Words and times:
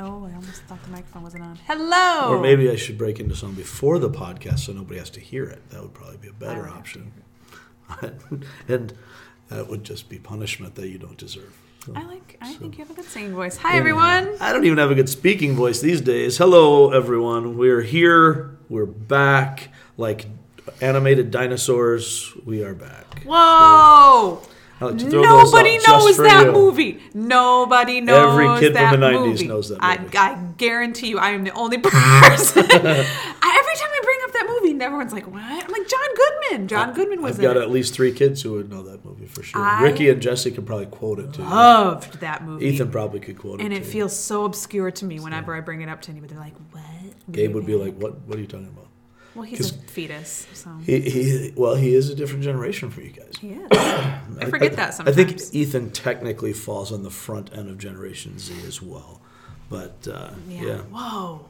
Oh, 0.00 0.24
I 0.30 0.34
almost 0.34 0.62
thought 0.62 0.80
the 0.84 0.90
microphone 0.90 1.24
wasn't 1.24 1.42
on. 1.42 1.58
Hello. 1.66 2.28
Or 2.28 2.40
maybe 2.40 2.70
I 2.70 2.76
should 2.76 2.96
break 2.96 3.18
into 3.18 3.34
song 3.34 3.54
before 3.54 3.98
the 3.98 4.08
podcast 4.08 4.60
so 4.60 4.72
nobody 4.72 4.98
has 5.00 5.10
to 5.10 5.20
hear 5.20 5.44
it. 5.44 5.68
That 5.70 5.82
would 5.82 5.92
probably 5.92 6.18
be 6.18 6.28
a 6.28 6.32
better 6.32 6.62
would 6.62 6.70
have 6.70 6.74
to 6.74 6.78
option. 6.78 7.12
and 8.68 8.92
that 9.48 9.68
would 9.68 9.82
just 9.82 10.08
be 10.08 10.18
punishment 10.18 10.76
that 10.76 10.88
you 10.88 10.98
don't 10.98 11.16
deserve. 11.18 11.52
So- 11.84 11.94
I 11.96 12.04
like. 12.04 12.38
I 12.40 12.52
think 12.54 12.78
you 12.78 12.84
have 12.84 12.92
a 12.92 12.94
good 12.94 13.06
singing 13.06 13.34
voice. 13.34 13.56
Hi, 13.56 13.76
everyone. 13.76 14.36
I 14.40 14.52
don't 14.52 14.64
even 14.64 14.78
have 14.78 14.92
a 14.92 14.94
good 14.94 15.08
speaking 15.08 15.56
voice 15.56 15.80
these 15.80 16.00
days. 16.00 16.38
Hello, 16.38 16.92
everyone. 16.92 17.58
We're 17.58 17.82
here. 17.82 18.56
We're 18.68 18.86
back. 18.86 19.70
Like 19.96 20.26
animated 20.80 21.32
dinosaurs, 21.32 22.32
we 22.44 22.62
are 22.62 22.74
back. 22.74 23.24
Whoa. 23.24 23.34
I 23.34 24.38
like 24.86 24.98
to 24.98 25.10
throw 25.10 25.22
those 25.22 25.52
Nobody 25.52 25.78
knows 25.86 26.16
that 26.18 26.46
you. 26.46 26.52
movie. 26.52 27.00
Nobody 27.14 28.00
knows 28.00 28.32
Every 28.32 28.60
kid 28.60 28.74
that 28.74 28.92
from 28.92 29.00
the 29.00 29.06
90s 29.08 29.26
movie. 29.26 29.46
knows 29.48 29.68
that 29.70 29.78
I, 29.80 29.98
movie. 29.98 30.16
I 30.18 30.34
guarantee 30.56 31.08
you, 31.08 31.18
I 31.18 31.30
am 31.30 31.44
the 31.44 31.50
only 31.52 31.78
person. 31.78 31.92
I, 32.70 32.76
every 32.78 33.74
time 33.76 33.88
I 33.90 34.00
bring 34.04 34.18
up 34.24 34.32
that 34.32 34.46
movie, 34.48 34.70
and 34.72 34.82
everyone's 34.82 35.12
like, 35.12 35.26
"What?" 35.26 35.42
I'm 35.42 35.70
like, 35.70 35.88
"John 35.88 36.08
Goodman." 36.16 36.68
John 36.68 36.94
Goodman 36.94 37.22
was 37.22 37.36
I've 37.36 37.42
got 37.42 37.56
it. 37.56 37.62
at 37.62 37.70
least 37.70 37.94
three 37.94 38.12
kids 38.12 38.42
who 38.42 38.52
would 38.52 38.70
know 38.70 38.82
that 38.84 39.04
movie 39.04 39.26
for 39.26 39.42
sure. 39.42 39.60
I 39.60 39.82
Ricky 39.82 40.08
and 40.10 40.20
Jesse 40.22 40.50
could 40.50 40.66
probably 40.66 40.86
quote 40.86 41.18
it 41.18 41.32
too. 41.34 41.42
Loved 41.42 42.20
that 42.20 42.44
movie. 42.44 42.66
Ethan 42.66 42.90
probably 42.90 43.20
could 43.20 43.38
quote 43.38 43.60
it 43.60 43.64
and 43.64 43.72
it 43.72 43.84
feels 43.84 44.16
so 44.16 44.44
obscure 44.44 44.90
to 44.92 45.04
me 45.04 45.20
whenever 45.20 45.54
I 45.54 45.60
bring 45.60 45.80
it 45.82 45.88
up 45.88 46.00
to 46.02 46.10
anybody. 46.10 46.34
They're 46.34 46.42
like, 46.42 46.56
"What?" 46.72 46.84
Gabe 47.32 47.54
would 47.54 47.66
be 47.66 47.74
like, 47.74 47.94
"What? 47.96 48.20
What 48.26 48.38
are 48.38 48.40
you 48.40 48.46
talking 48.46 48.66
about?" 48.66 48.87
"Well, 49.38 49.46
he's 49.46 49.70
a 49.70 49.74
fetus, 49.74 50.46
so 50.52 50.70
He, 50.84 51.00
he 51.00 51.52
well, 51.56 51.74
he 51.74 51.94
is 51.94 52.10
a 52.10 52.14
different 52.14 52.42
generation 52.44 52.90
for 52.90 53.00
you 53.00 53.10
guys. 53.10 53.32
he 53.40 53.50
is." 53.52 53.68
I 53.72 54.46
forget 54.50 54.74
that 54.74 54.94
sometimes. 54.94 55.16
I 55.18 55.24
think 55.24 55.54
Ethan 55.54 55.90
technically 55.92 56.52
falls 56.52 56.92
on 56.92 57.02
the 57.02 57.10
front 57.10 57.52
end 57.56 57.70
of 57.70 57.78
Generation 57.78 58.38
Z 58.38 58.54
as 58.66 58.82
well, 58.82 59.20
but 59.70 60.06
uh, 60.10 60.30
yeah. 60.48 60.62
yeah. 60.62 60.78
Whoa. 60.92 61.46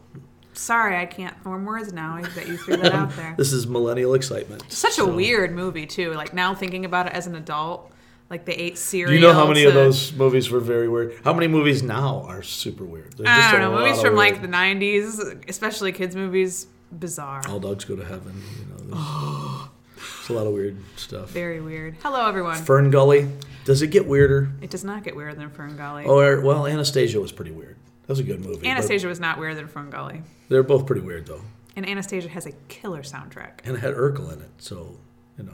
Sorry, 0.54 0.96
I 0.96 1.06
can't 1.06 1.40
form 1.44 1.64
words 1.66 1.92
now 1.92 2.20
that 2.20 2.48
you 2.48 2.56
threw 2.56 2.76
that 2.78 2.92
out 2.92 3.14
there. 3.14 3.34
This 3.38 3.52
is 3.52 3.68
millennial 3.68 4.14
excitement. 4.14 4.64
Such 4.72 4.98
a 4.98 5.06
weird 5.06 5.52
movie 5.54 5.86
too. 5.86 6.12
Like 6.14 6.34
now 6.34 6.52
thinking 6.54 6.84
about 6.84 7.06
it 7.06 7.12
as 7.12 7.28
an 7.28 7.36
adult, 7.36 7.92
like 8.28 8.44
the 8.44 8.60
eight 8.60 8.76
series. 8.76 9.10
Do 9.10 9.14
you 9.14 9.20
know 9.20 9.32
how 9.34 9.46
many 9.46 9.64
of 9.64 9.74
those 9.74 10.12
movies 10.12 10.50
were 10.50 10.58
very 10.58 10.88
weird? 10.88 11.14
How 11.22 11.32
many 11.32 11.46
movies 11.46 11.84
now 11.84 12.24
are 12.26 12.42
super 12.42 12.84
weird? 12.84 13.16
There's 13.16 13.28
I 13.28 13.52
don't 13.52 13.60
know 13.60 13.78
movies 13.78 14.00
from 14.02 14.16
weird- 14.16 14.32
like 14.34 14.42
the 14.42 14.48
'90s, 14.48 15.48
especially 15.48 15.92
kids 15.92 16.16
movies. 16.16 16.66
Bizarre. 16.92 17.42
All 17.48 17.60
Dogs 17.60 17.84
Go 17.84 17.96
to 17.96 18.04
Heaven. 18.04 18.42
You 18.58 18.66
know, 18.94 19.68
there's 19.96 20.30
a 20.30 20.32
lot 20.32 20.46
of 20.46 20.52
weird 20.52 20.76
stuff. 20.96 21.30
Very 21.30 21.60
weird. 21.60 21.96
Hello, 22.02 22.26
everyone. 22.26 22.56
Fern 22.56 22.90
Gully. 22.90 23.28
Does 23.64 23.82
it 23.82 23.88
get 23.88 24.06
weirder? 24.06 24.50
It 24.62 24.70
does 24.70 24.84
not 24.84 25.04
get 25.04 25.14
weirder 25.14 25.34
than 25.34 25.50
Fern 25.50 25.76
Gully. 25.76 26.04
Or 26.04 26.40
well, 26.40 26.66
Anastasia 26.66 27.20
was 27.20 27.32
pretty 27.32 27.50
weird. 27.50 27.76
That 28.02 28.12
was 28.12 28.20
a 28.20 28.22
good 28.24 28.42
movie. 28.44 28.66
Anastasia 28.66 29.06
was 29.06 29.20
not 29.20 29.38
weirder 29.38 29.56
than 29.56 29.68
Fern 29.68 29.90
Gully. 29.90 30.22
They're 30.48 30.62
both 30.62 30.86
pretty 30.86 31.02
weird 31.02 31.26
though, 31.26 31.42
And 31.76 31.86
Anastasia 31.86 32.28
has 32.30 32.46
a 32.46 32.52
killer 32.68 33.02
soundtrack. 33.02 33.60
and 33.64 33.76
it 33.76 33.80
had 33.80 33.94
Urkel 33.94 34.32
in 34.32 34.40
it, 34.40 34.50
so 34.56 34.96
you 35.36 35.44
know, 35.44 35.52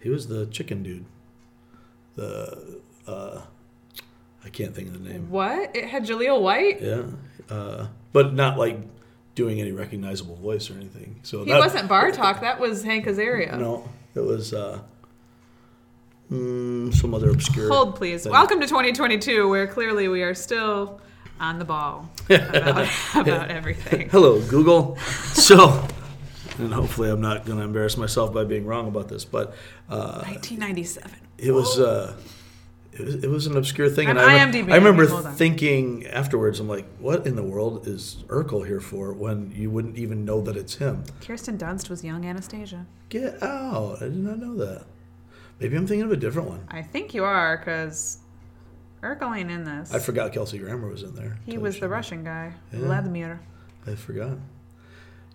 he 0.00 0.10
was 0.10 0.28
the 0.28 0.44
chicken 0.46 0.82
dude. 0.82 1.06
The 2.16 2.80
uh, 3.06 3.40
I 4.44 4.48
can't 4.50 4.74
think 4.74 4.88
of 4.88 5.02
the 5.02 5.08
name. 5.08 5.30
What? 5.30 5.74
It 5.74 5.86
had 5.86 6.04
Jaleel 6.04 6.40
White? 6.42 6.82
Yeah, 6.82 7.04
uh, 7.48 7.86
but 8.12 8.34
not 8.34 8.58
like 8.58 8.78
doing 9.34 9.60
any 9.60 9.72
recognizable 9.72 10.36
voice 10.36 10.70
or 10.70 10.74
anything. 10.74 11.20
So 11.22 11.44
He 11.44 11.50
that, 11.50 11.58
wasn't 11.58 11.88
Bartok. 11.88 12.40
That 12.40 12.60
was 12.60 12.82
Hank 12.84 13.06
Azaria. 13.06 13.58
No, 13.58 13.88
it 14.14 14.20
was 14.20 14.54
uh, 14.54 14.80
mm, 16.30 16.94
some 16.94 17.14
other 17.14 17.30
obscure. 17.30 17.68
Hold, 17.68 17.96
please. 17.96 18.24
thing. 18.24 18.32
Welcome 18.32 18.60
to 18.60 18.66
2022, 18.66 19.48
where 19.48 19.66
clearly 19.66 20.08
we 20.08 20.22
are 20.22 20.34
still 20.34 21.00
on 21.40 21.58
the 21.58 21.64
ball 21.64 22.08
about, 22.28 22.88
about 23.14 23.50
everything. 23.50 24.08
Hello, 24.10 24.40
Google. 24.42 24.96
So, 25.34 25.86
and 26.58 26.72
hopefully 26.72 27.10
I'm 27.10 27.20
not 27.20 27.44
going 27.44 27.58
to 27.58 27.64
embarrass 27.64 27.96
myself 27.96 28.32
by 28.32 28.44
being 28.44 28.66
wrong 28.66 28.86
about 28.86 29.08
this, 29.08 29.24
but 29.24 29.48
uh, 29.88 30.22
1997. 30.22 31.10
it 31.38 31.50
was. 31.50 31.78
Uh, 31.78 32.14
it 32.98 33.04
was, 33.04 33.14
it 33.24 33.28
was 33.30 33.46
an 33.46 33.56
obscure 33.56 33.88
thing, 33.88 34.08
and 34.08 34.18
I'm 34.20 34.28
I, 34.28 34.52
IMDb-ing 34.52 34.72
I 34.72 34.76
remember 34.76 35.02
it. 35.04 35.10
Hold 35.10 35.26
on. 35.26 35.34
thinking 35.34 36.06
afterwards, 36.06 36.60
I'm 36.60 36.68
like, 36.68 36.86
"What 36.98 37.26
in 37.26 37.36
the 37.36 37.42
world 37.42 37.86
is 37.86 38.24
Urkel 38.28 38.66
here 38.66 38.80
for?" 38.80 39.12
When 39.12 39.52
you 39.54 39.70
wouldn't 39.70 39.96
even 39.98 40.24
know 40.24 40.40
that 40.42 40.56
it's 40.56 40.76
him. 40.76 41.04
Kirsten 41.20 41.58
Dunst 41.58 41.88
was 41.90 42.04
young 42.04 42.24
Anastasia. 42.24 42.86
Get 43.08 43.42
out! 43.42 43.96
I 44.02 44.06
did 44.06 44.16
not 44.16 44.38
know 44.38 44.54
that. 44.56 44.84
Maybe 45.60 45.76
I'm 45.76 45.86
thinking 45.86 46.04
of 46.04 46.12
a 46.12 46.16
different 46.16 46.48
one. 46.48 46.66
I 46.68 46.82
think 46.82 47.14
you 47.14 47.24
are, 47.24 47.56
because 47.58 48.18
Urkel 49.02 49.36
ain't 49.36 49.50
in 49.50 49.64
this. 49.64 49.92
I 49.94 49.98
forgot 49.98 50.32
Kelsey 50.32 50.58
Grammer 50.58 50.88
was 50.88 51.02
in 51.02 51.14
there. 51.14 51.38
he 51.46 51.58
was 51.58 51.74
the 51.74 51.80
the 51.80 51.86
truth. 51.86 51.92
Russian 51.92 52.24
guy, 52.24 52.52
Yeah. 52.72 52.80
Vladimir. 52.80 53.40
I 53.86 53.94
forgot. 53.94 54.38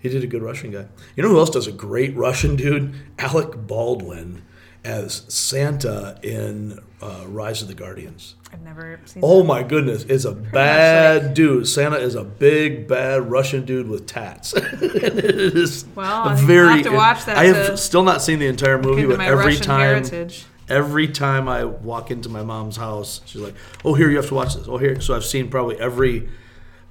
He 0.01 0.07
did 0.09 0.23
a 0.23 0.27
good 0.27 0.41
Russian 0.41 0.71
guy. 0.71 0.87
You 1.15 1.23
know 1.23 1.29
who 1.29 1.39
else 1.39 1.49
does 1.49 1.67
a 1.67 1.71
great 1.73 2.15
Russian 2.15 2.55
dude? 2.55 2.95
Alec 3.17 3.67
Baldwin 3.67 4.41
as 4.83 5.23
Santa 5.27 6.17
in 6.23 6.79
uh, 7.01 7.25
Rise 7.27 7.61
of 7.61 7.67
the 7.67 7.73
Guardians. 7.73 8.35
I've 8.51 8.61
never 8.61 8.99
seen 9.05 9.21
Oh 9.25 9.39
that. 9.41 9.47
my 9.47 9.63
goodness, 9.63 10.03
is 10.05 10.25
a 10.25 10.33
much 10.33 10.51
bad 10.51 11.33
dude. 11.33 11.67
Santa 11.67 11.97
is 11.97 12.15
a 12.15 12.23
big 12.23 12.87
bad 12.87 13.29
Russian 13.29 13.65
dude 13.65 13.87
with 13.87 14.07
tats. 14.07 14.53
it 14.55 14.65
is 15.55 15.85
Well, 15.95 16.35
very. 16.35 16.75
have 16.77 16.83
to 16.83 16.91
watch 16.91 17.25
that 17.25 17.37
I 17.37 17.45
have 17.45 17.79
still 17.79 18.03
not 18.03 18.21
seen 18.21 18.39
the 18.39 18.47
entire 18.47 18.81
movie, 18.81 19.05
but 19.05 19.19
every 19.21 19.45
Russian 19.45 19.61
time, 19.63 19.79
heritage. 20.03 20.45
every 20.67 21.07
time 21.07 21.47
I 21.47 21.65
walk 21.65 22.09
into 22.11 22.29
my 22.29 22.41
mom's 22.41 22.77
house, 22.77 23.21
she's 23.25 23.41
like, 23.41 23.55
"Oh, 23.85 23.93
here 23.93 24.09
you 24.09 24.17
have 24.17 24.27
to 24.29 24.33
watch 24.35 24.55
this." 24.55 24.67
Oh, 24.67 24.77
here. 24.77 24.99
So 25.01 25.15
I've 25.15 25.25
seen 25.25 25.49
probably 25.49 25.79
every. 25.79 26.29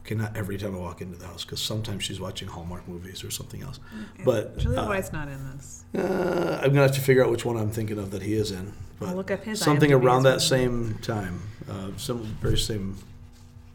Okay, 0.08 0.14
not 0.14 0.34
every 0.34 0.56
time 0.56 0.74
I 0.74 0.78
walk 0.78 1.02
into 1.02 1.18
the 1.18 1.26
house 1.26 1.44
because 1.44 1.60
sometimes 1.60 2.02
she's 2.02 2.18
watching 2.18 2.48
Hallmark 2.48 2.88
movies 2.88 3.22
or 3.22 3.30
something 3.30 3.62
else. 3.62 3.78
But 4.24 4.56
Jaleel 4.56 4.84
uh, 4.84 4.86
White's 4.86 5.12
not 5.12 5.28
in 5.28 5.50
this. 5.50 5.84
uh, 5.94 6.60
I'm 6.62 6.70
gonna 6.70 6.80
have 6.80 6.92
to 6.92 7.00
figure 7.02 7.22
out 7.22 7.30
which 7.30 7.44
one 7.44 7.58
I'm 7.58 7.70
thinking 7.70 7.98
of 7.98 8.10
that 8.12 8.22
he 8.22 8.32
is 8.32 8.50
in. 8.50 8.72
But 8.98 9.10
I'll 9.10 9.16
look 9.16 9.30
up 9.30 9.44
his 9.44 9.60
something 9.60 9.90
IMDb 9.90 10.02
around 10.02 10.22
that 10.22 10.40
same 10.40 10.94
time, 11.02 11.42
uh, 11.70 11.90
some 11.98 12.22
very 12.40 12.56
same 12.56 12.96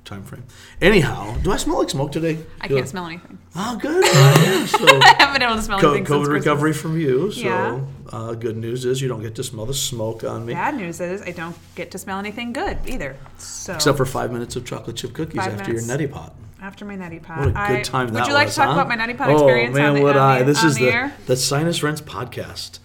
time 0.06 0.24
frame. 0.24 0.44
Anyhow, 0.82 1.36
do 1.44 1.52
I 1.52 1.58
smell 1.58 1.80
like 1.80 1.90
smoke 1.90 2.12
today? 2.12 2.38
I 2.60 2.68
Do 2.68 2.76
can't 2.76 2.88
smell 2.90 3.06
anything. 3.06 3.38
Oh, 3.56 3.78
good. 3.82 4.04
Yeah, 4.04 4.66
so 4.66 4.86
I 4.86 5.16
haven't 5.18 5.34
been 5.34 5.42
able 5.44 5.56
to 5.56 5.62
smell 5.62 5.80
co- 5.80 5.90
anything 5.94 6.06
since 6.08 6.28
COVID 6.28 6.32
recovery 6.34 6.74
from 6.74 7.00
you. 7.00 7.32
So 7.32 7.42
Yeah. 7.42 7.82
uh, 8.12 8.34
good 8.34 8.58
news 8.58 8.84
is 8.86 9.02
you 9.02 9.08
don't 9.08 9.22
get 9.22 9.36
to 9.36 9.44
smell 9.44 9.66
the 9.66 9.74
smoke 9.74 10.24
on 10.24 10.46
me, 10.46 10.54
Bad 10.54 10.76
news 10.76 11.00
is 11.00 11.22
I 11.22 11.32
don't 11.32 11.56
get 11.76 11.92
to 11.92 11.98
smell 11.98 12.20
anything 12.20 12.52
good 12.54 12.78
either. 12.86 13.16
So 13.38 13.74
except 13.76 13.98
for 13.98 14.06
five 14.06 14.32
minutes 14.32 14.56
of 14.56 14.66
chocolate 14.66 14.96
chip 14.98 15.14
cookies 15.14 15.38
Five 15.42 15.54
after 15.54 15.70
minutes. 15.72 15.88
your 15.88 15.98
neti 15.98 16.12
pot. 16.12 16.34
after 16.62 16.86
my 16.86 16.96
neti 16.98 17.22
pot. 17.22 17.40
What 17.40 17.48
a 17.48 17.52
good 17.52 17.58
I- 17.60 17.82
time 17.84 18.06
Would 18.08 18.16
that 18.16 18.28
you 18.28 18.34
like 18.34 18.48
was, 18.48 18.56
to 18.56 18.60
talk 18.62 18.68
huh? 18.76 18.82
about 18.82 18.88
my 18.90 18.98
neti 18.98 19.18
pot 19.18 19.30
oh, 19.30 19.34
experience? 19.34 19.76
man, 19.76 19.90
on 19.90 19.96
the, 19.96 20.02
would 20.02 20.18
on 20.18 20.22
I? 20.22 20.40
The, 20.40 20.46
this 20.46 20.64
is 20.64 20.76
the, 20.76 20.86
the 20.92 21.12
the 21.28 21.36
Sinus 21.38 21.82
Rents 21.84 22.02
podcast. 22.02 22.80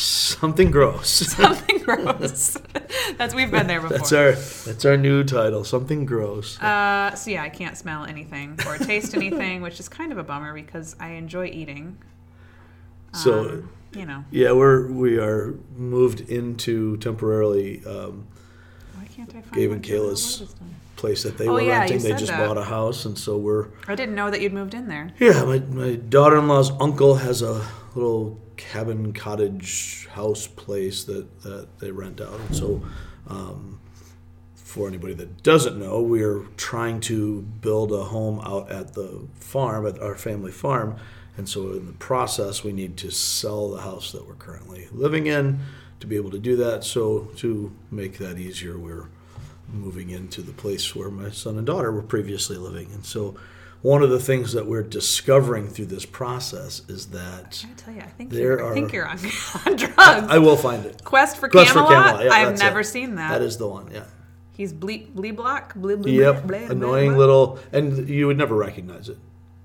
Something 0.00 0.70
gross. 0.70 1.08
Something 1.36 1.78
gross. 1.78 2.56
That's 3.16 3.34
we've 3.34 3.50
been 3.50 3.66
there 3.66 3.80
before. 3.80 3.98
That's 3.98 4.12
our 4.12 4.32
that's 4.32 4.84
our 4.84 4.96
new 4.96 5.24
title. 5.24 5.64
Something 5.64 6.06
gross. 6.06 6.60
Uh, 6.60 7.14
so 7.14 7.30
yeah, 7.30 7.42
I 7.42 7.48
can't 7.48 7.76
smell 7.76 8.04
anything 8.04 8.58
or 8.66 8.78
taste 8.78 9.14
anything, 9.14 9.62
which 9.62 9.78
is 9.80 9.88
kind 9.88 10.12
of 10.12 10.18
a 10.18 10.22
bummer 10.24 10.54
because 10.54 10.96
I 10.98 11.10
enjoy 11.10 11.46
eating. 11.46 11.98
so 13.12 13.40
Um, 13.48 13.70
you 13.92 14.06
know, 14.06 14.24
yeah, 14.30 14.52
we're 14.52 14.86
we 14.90 15.18
are 15.18 15.54
moved 15.76 16.20
into 16.30 16.96
temporarily 16.98 17.82
um, 17.84 18.26
why 18.94 19.06
can't 19.14 19.28
I 19.30 19.40
find 19.42 19.54
Gabe 19.54 19.72
and 19.72 19.82
Kayla's- 19.82 20.40
White 20.40 20.48
has 20.48 20.54
done? 20.54 20.74
place 20.96 21.22
that 21.22 21.38
they 21.38 21.48
Oh, 21.48 21.54
were 21.54 21.62
yeah, 21.62 21.78
renting. 21.80 21.98
They 22.02 22.10
just 22.10 22.26
that. 22.26 22.46
bought 22.46 22.58
a 22.58 22.64
house, 22.64 23.06
and 23.06 23.16
so 23.18 23.38
we're 23.38 23.68
I 23.88 23.94
didn't 23.94 24.14
know 24.14 24.30
that 24.30 24.42
you'd 24.42 24.52
moved 24.52 24.74
in 24.74 24.86
there. 24.88 25.12
yeah. 25.18 25.44
My 25.44 25.58
my 25.60 25.94
daughter-in-law's 25.96 26.72
uncle 26.78 27.14
has 27.16 27.40
a 27.42 27.66
little 27.94 28.38
cabin 28.60 29.12
cottage 29.12 30.06
house 30.12 30.46
place 30.46 31.04
that 31.04 31.42
that 31.42 31.78
they 31.78 31.90
rent 31.90 32.20
out, 32.20 32.38
and 32.40 32.56
so. 32.56 32.82
Um, 33.26 33.80
for 34.54 34.86
anybody 34.86 35.14
that 35.14 35.42
doesn't 35.42 35.80
know, 35.80 36.00
we 36.00 36.22
are 36.22 36.44
trying 36.56 37.00
to 37.00 37.42
build 37.42 37.90
a 37.90 38.04
home 38.04 38.40
out 38.44 38.70
at 38.70 38.94
the 38.94 39.26
farm, 39.34 39.84
at 39.84 39.98
our 40.00 40.14
family 40.14 40.52
farm. 40.52 40.96
And 41.36 41.48
so, 41.48 41.72
in 41.72 41.86
the 41.86 41.92
process, 41.94 42.62
we 42.62 42.70
need 42.70 42.96
to 42.98 43.10
sell 43.10 43.70
the 43.70 43.80
house 43.80 44.12
that 44.12 44.28
we're 44.28 44.34
currently 44.34 44.86
living 44.92 45.26
in 45.26 45.58
to 45.98 46.06
be 46.06 46.14
able 46.14 46.30
to 46.30 46.38
do 46.38 46.54
that. 46.56 46.84
So, 46.84 47.30
to 47.38 47.72
make 47.90 48.18
that 48.18 48.38
easier, 48.38 48.78
we're 48.78 49.08
moving 49.72 50.10
into 50.10 50.40
the 50.40 50.52
place 50.52 50.94
where 50.94 51.10
my 51.10 51.30
son 51.30 51.58
and 51.58 51.66
daughter 51.66 51.90
were 51.90 52.02
previously 52.02 52.56
living. 52.56 52.92
And 52.92 53.04
so, 53.04 53.34
one 53.82 54.02
of 54.02 54.10
the 54.10 54.20
things 54.20 54.52
that 54.52 54.66
we're 54.66 54.82
discovering 54.82 55.68
through 55.68 55.86
this 55.86 56.04
process 56.04 56.82
is 56.88 57.06
that 57.08 57.64
I 57.68 57.74
tell 57.74 57.94
you, 57.94 58.00
I 58.00 58.06
think 58.06 58.30
There 58.30 58.58
you're, 58.58 58.70
I 58.70 58.74
think 58.74 58.92
you're 58.92 59.06
on, 59.06 59.18
on 59.66 59.76
drugs. 59.76 59.96
I 60.28 60.38
will 60.38 60.56
find 60.56 60.84
it. 60.84 61.02
Quest 61.04 61.38
for 61.38 61.48
Quest 61.48 61.70
for 61.70 61.80
Camelot. 61.80 62.16
Camelot, 62.18 62.24
yeah, 62.24 62.32
I've 62.32 62.58
never 62.58 62.80
it. 62.80 62.84
seen 62.84 63.14
that. 63.16 63.30
That 63.38 63.42
is 63.42 63.56
the 63.56 63.68
one, 63.68 63.90
yeah. 63.90 64.04
He's 64.52 64.72
bleep 64.74 65.14
bleep 65.14 65.36
block. 65.36 65.74
bleep 65.74 66.02
bleep. 66.02 66.12
Yep, 66.14 66.46
blee, 66.46 66.58
blee, 66.58 66.66
annoying 66.66 67.10
blee. 67.10 67.18
little, 67.18 67.58
and 67.72 68.08
you 68.08 68.26
would 68.26 68.36
never 68.36 68.54
recognize 68.54 69.08
it 69.08 69.16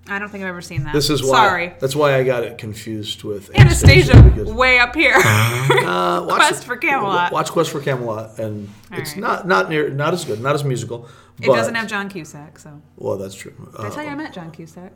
I 0.08 0.20
don't 0.20 0.30
think 0.30 0.44
I've 0.44 0.50
ever 0.50 0.62
seen 0.62 0.84
that. 0.84 0.94
This 0.94 1.10
is 1.10 1.24
why. 1.24 1.48
Sorry. 1.48 1.74
That's 1.80 1.96
why 1.96 2.16
I 2.16 2.24
got 2.24 2.44
it 2.44 2.58
confused 2.60 3.24
with 3.24 3.50
Anastasia, 3.58 4.22
because- 4.22 4.52
way 4.54 4.78
up 4.80 4.94
here. 4.96 5.16
Uh, 5.16 6.24
watch 6.28 6.38
Quest 6.38 6.64
for 6.66 6.78
Camelot. 6.78 7.32
Watch 7.32 7.50
Quest 7.52 7.72
for 7.72 7.80
Camelot, 7.82 8.38
and 8.38 8.70
All 8.92 9.00
it's 9.00 9.12
right. 9.14 9.20
not 9.22 9.48
not 9.48 9.70
near 9.70 9.90
not 9.90 10.14
as 10.14 10.24
good, 10.26 10.40
not 10.42 10.54
as 10.54 10.64
musical. 10.64 11.08
it 11.42 11.48
doesn't 11.48 11.74
have 11.76 11.88
John 11.88 12.08
Cusack, 12.10 12.60
so. 12.60 12.82
Well, 12.98 13.18
that's 13.18 13.36
true. 13.36 13.54
Did 13.78 13.86
I 13.86 13.90
tell 13.90 14.04
you 14.04 14.10
I 14.12 14.16
met 14.16 14.32
John 14.34 14.52
Cusack? 14.52 14.94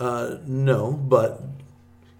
Uh, 0.00 0.38
no, 0.46 0.92
but 0.92 1.42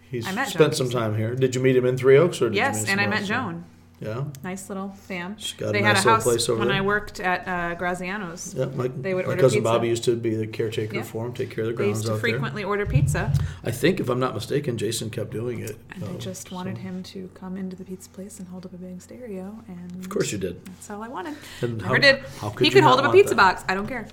he's 0.09 0.27
spent 0.49 0.77
some 0.77 0.91
time 0.91 1.17
here. 1.17 1.35
Did 1.35 1.55
you 1.57 1.61
meet 1.61 1.75
him 1.75 1.85
in 1.87 1.97
Three 1.97 2.19
Oaks, 2.19 2.41
or 2.41 2.51
did 2.51 2.55
you 2.57 2.63
Yes, 2.63 2.89
and 2.89 3.01
I 3.01 3.07
met? 3.09 3.25
Joan. 3.25 3.65
Yeah, 4.03 4.25
Nice 4.43 4.69
little 4.69 4.89
fam. 4.89 5.37
She's 5.39 5.53
got 5.53 5.69
a 5.69 5.73
they 5.73 5.81
nice 5.81 5.99
had 5.99 6.07
a 6.07 6.11
house 6.15 6.23
place 6.25 6.49
over 6.49 6.59
when 6.59 6.69
there. 6.69 6.77
I 6.79 6.81
worked 6.81 7.21
at 7.21 7.47
uh, 7.47 7.77
Graziano's. 7.79 8.53
yeah. 8.53 8.65
My, 8.67 8.89
They 8.89 9.15
would 9.15 9.27
my 9.27 9.31
order 9.33 9.43
cousin 9.43 9.61
pizza. 9.61 9.73
Bobby 9.73 9.89
used 9.89 10.03
to 10.05 10.17
be 10.17 10.35
the 10.35 10.47
caretaker 10.49 10.97
Yeah. 10.97 11.03
for 11.03 11.25
him, 11.25 11.33
take 11.33 11.51
care 11.51 11.63
of 11.65 11.69
the 11.71 11.75
grounds 11.75 11.87
They 11.87 11.99
used 12.01 12.07
to 12.07 12.15
out 12.15 12.21
frequently 12.21 12.65
order 12.65 12.85
pizza. 12.85 13.33
I 13.65 13.71
think, 13.71 14.01
if 14.01 14.09
I'm 14.09 14.19
not 14.19 14.35
mistaken, 14.35 14.77
Jason 14.77 15.09
kept 15.09 15.31
doing 15.31 15.61
it. 15.61 15.79
and 15.95 16.03
I 16.03 16.09
um, 16.09 16.19
just 16.19 16.51
wanted 16.51 16.77
so- 16.77 16.83
him 16.83 17.03
to 17.05 17.31
come 17.35 17.57
into 17.57 17.77
the 17.77 17.85
pizza 17.85 18.11
place 18.11 18.41
and 18.41 18.49
hold 18.49 18.67
up 18.67 18.73
a 18.75 18.77
big 18.77 19.01
stereo. 19.01 19.57
And 19.69 19.95
Of 20.05 20.09
course, 20.11 20.33
you 20.33 20.39
did. 20.39 20.65
That's 20.67 20.91
all 20.91 21.01
I 21.03 21.09
wanted. 21.09 21.37
And 21.61 21.79
Never 21.79 21.89
how- 21.95 21.99
did. 22.01 22.19
how 22.41 22.51
could 22.51 22.65
he 22.65 22.71
could 22.73 22.83
hold 22.83 22.99
up 22.99 23.07
a 23.07 23.13
pizza 23.13 23.35
that? 23.37 23.55
box. 23.57 23.65
I 23.69 23.75
don't 23.75 23.87
care. 23.87 24.09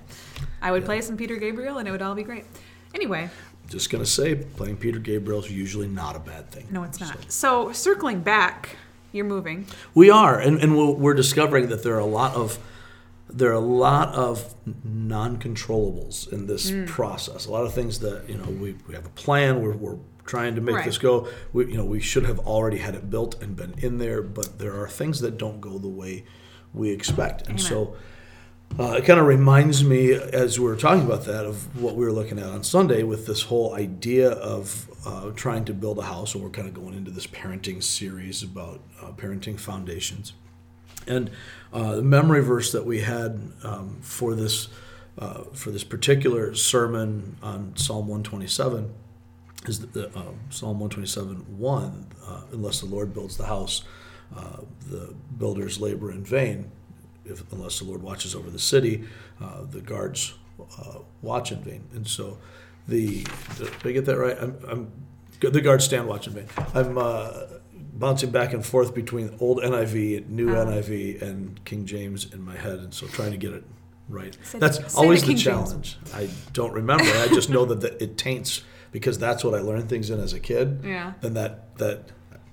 I 0.61 0.71
would 0.71 0.83
Yeah. 0.83 0.87
play 0.87 1.01
some 1.01 1.17
Peter 1.17 1.37
Gabriel, 1.37 1.79
and 1.79 1.87
it 1.87 1.91
would 1.91 2.01
all 2.03 2.13
be 2.13 2.23
great. 2.23 2.45
Anyway, 2.93 3.29
Just 3.67 3.89
gonna 3.91 4.05
say, 4.05 4.35
playing 4.35 4.77
Peter 4.77 4.99
Gabriel 4.99 5.43
is 5.43 5.51
usually 5.51 5.87
not 5.87 6.15
a 6.15 6.19
bad 6.19 6.51
thing. 6.51 6.67
no, 6.71 6.83
it's 6.83 6.99
not. 6.99 7.31
So 7.31 7.71
circling 7.71 8.21
back, 8.21 8.75
you're 9.11 9.25
moving. 9.25 9.65
We 9.95 10.09
are, 10.09 10.39
and, 10.39 10.59
and 10.61 10.77
we're 10.77 10.91
we're 10.91 11.13
discovering 11.13 11.69
that 11.69 11.83
there 11.83 11.95
are 11.95 11.99
a 11.99 12.05
lot 12.05 12.35
of 12.35 12.59
there 13.31 13.49
are 13.49 13.53
a 13.53 13.59
lot 13.59 14.13
of 14.15 14.55
non-controllables 14.83 16.31
in 16.31 16.47
this 16.47 16.71
Mm. 16.71 16.87
process. 16.87 17.45
A 17.45 17.51
lot 17.51 17.65
of 17.65 17.73
things 17.73 17.99
that 17.99 18.27
you 18.29 18.37
know 18.37 18.45
we, 18.45 18.75
we 18.87 18.95
have 18.95 19.05
a 19.05 19.09
plan. 19.09 19.61
We're, 19.61 19.73
we're 19.75 19.97
trying 20.25 20.55
to 20.55 20.61
make 20.61 20.75
Right. 20.75 20.85
this 20.85 20.97
go. 20.97 21.27
We 21.53 21.71
you 21.71 21.77
know 21.77 21.85
we 21.85 21.99
should 21.99 22.25
have 22.25 22.39
already 22.39 22.77
had 22.77 22.95
it 22.95 23.09
built 23.09 23.41
and 23.41 23.55
been 23.55 23.73
in 23.77 23.97
there, 23.97 24.21
but 24.21 24.59
there 24.59 24.79
are 24.81 24.87
things 24.87 25.19
that 25.21 25.37
don't 25.37 25.61
go 25.61 25.77
the 25.77 25.87
way 25.87 26.25
we 26.73 26.89
expect, 26.91 27.41
and 27.41 27.59
Amen. 27.59 27.59
so. 27.59 27.95
Uh, 28.77 28.93
it 28.93 29.05
kind 29.05 29.19
of 29.19 29.25
reminds 29.25 29.83
me, 29.83 30.13
as 30.13 30.59
we 30.59 30.65
were 30.65 30.75
talking 30.75 31.05
about 31.05 31.25
that, 31.25 31.45
of 31.45 31.81
what 31.81 31.95
we 31.95 32.05
were 32.05 32.13
looking 32.13 32.39
at 32.39 32.45
on 32.45 32.63
Sunday 32.63 33.03
with 33.03 33.25
this 33.25 33.43
whole 33.43 33.75
idea 33.75 34.31
of 34.31 34.89
uh, 35.05 35.31
trying 35.31 35.65
to 35.65 35.73
build 35.73 35.97
a 35.99 36.03
house. 36.03 36.33
And 36.33 36.43
we're 36.43 36.49
kind 36.49 36.67
of 36.67 36.73
going 36.73 36.93
into 36.93 37.11
this 37.11 37.27
parenting 37.27 37.83
series 37.83 38.41
about 38.43 38.79
uh, 39.01 39.11
parenting 39.11 39.59
foundations. 39.59 40.33
And 41.07 41.31
uh, 41.73 41.95
the 41.95 42.03
memory 42.03 42.41
verse 42.41 42.71
that 42.71 42.85
we 42.85 43.01
had 43.01 43.51
um, 43.63 43.97
for 44.01 44.35
this 44.35 44.69
uh, 45.17 45.43
for 45.53 45.71
this 45.71 45.83
particular 45.83 46.55
sermon 46.55 47.35
on 47.41 47.75
Psalm 47.75 48.07
127 48.07 48.93
is 49.65 49.81
the, 49.81 50.07
uh, 50.07 50.31
Psalm 50.49 50.79
127 50.79 51.57
1. 51.57 52.07
Uh, 52.25 52.41
Unless 52.53 52.79
the 52.79 52.85
Lord 52.85 53.13
builds 53.13 53.35
the 53.35 53.45
house, 53.45 53.83
the 54.89 55.13
builders 55.37 55.81
labor 55.81 56.11
in 56.11 56.23
vain. 56.23 56.71
If, 57.29 57.51
unless 57.53 57.79
the 57.79 57.85
Lord 57.85 58.01
watches 58.01 58.35
over 58.35 58.49
the 58.49 58.59
city, 58.59 59.03
uh, 59.41 59.63
the 59.69 59.81
guards 59.81 60.33
uh, 60.79 60.99
watch 61.21 61.51
in 61.51 61.61
vain. 61.63 61.83
And 61.93 62.07
so, 62.07 62.37
the 62.87 63.23
did 63.57 63.69
I 63.85 63.91
get 63.91 64.05
that 64.05 64.17
right? 64.17 64.37
I'm, 64.39 64.57
I'm 64.67 64.91
the 65.39 65.61
guards 65.61 65.85
stand 65.85 66.07
watch 66.07 66.27
in 66.27 66.33
vain. 66.33 66.47
I'm 66.73 66.97
uh, 66.97 67.31
bouncing 67.93 68.29
back 68.31 68.51
and 68.53 68.65
forth 68.65 68.93
between 68.93 69.35
old 69.39 69.59
NIV, 69.59 70.27
new 70.27 70.49
Oh. 70.55 70.65
NIV, 70.65 71.21
and 71.21 71.63
King 71.65 71.85
James 71.85 72.33
in 72.33 72.41
my 72.41 72.55
head, 72.57 72.79
and 72.79 72.93
so 72.93 73.07
trying 73.07 73.31
to 73.31 73.37
get 73.37 73.53
it 73.53 73.63
right. 74.09 74.37
Say 74.43 74.59
That's 74.59 74.79
the 74.79 74.97
always 74.97 75.21
the 75.21 75.27
King 75.27 75.37
James. 75.37 75.43
challenge. 75.45 75.97
I 76.13 76.29
don't 76.53 76.73
remember. 76.73 77.05
I 77.05 77.27
just 77.27 77.49
know 77.49 77.63
that 77.65 77.79
the, 77.81 78.03
it 78.03 78.17
taints 78.17 78.63
because 78.91 79.17
that's 79.19 79.43
what 79.43 79.53
I 79.53 79.59
learned 79.59 79.87
things 79.87 80.09
in 80.09 80.19
as 80.19 80.33
a 80.33 80.39
kid. 80.39 80.81
Yeah. 80.83 81.13
Then 81.21 81.35
that 81.35 81.77
that 81.77 82.05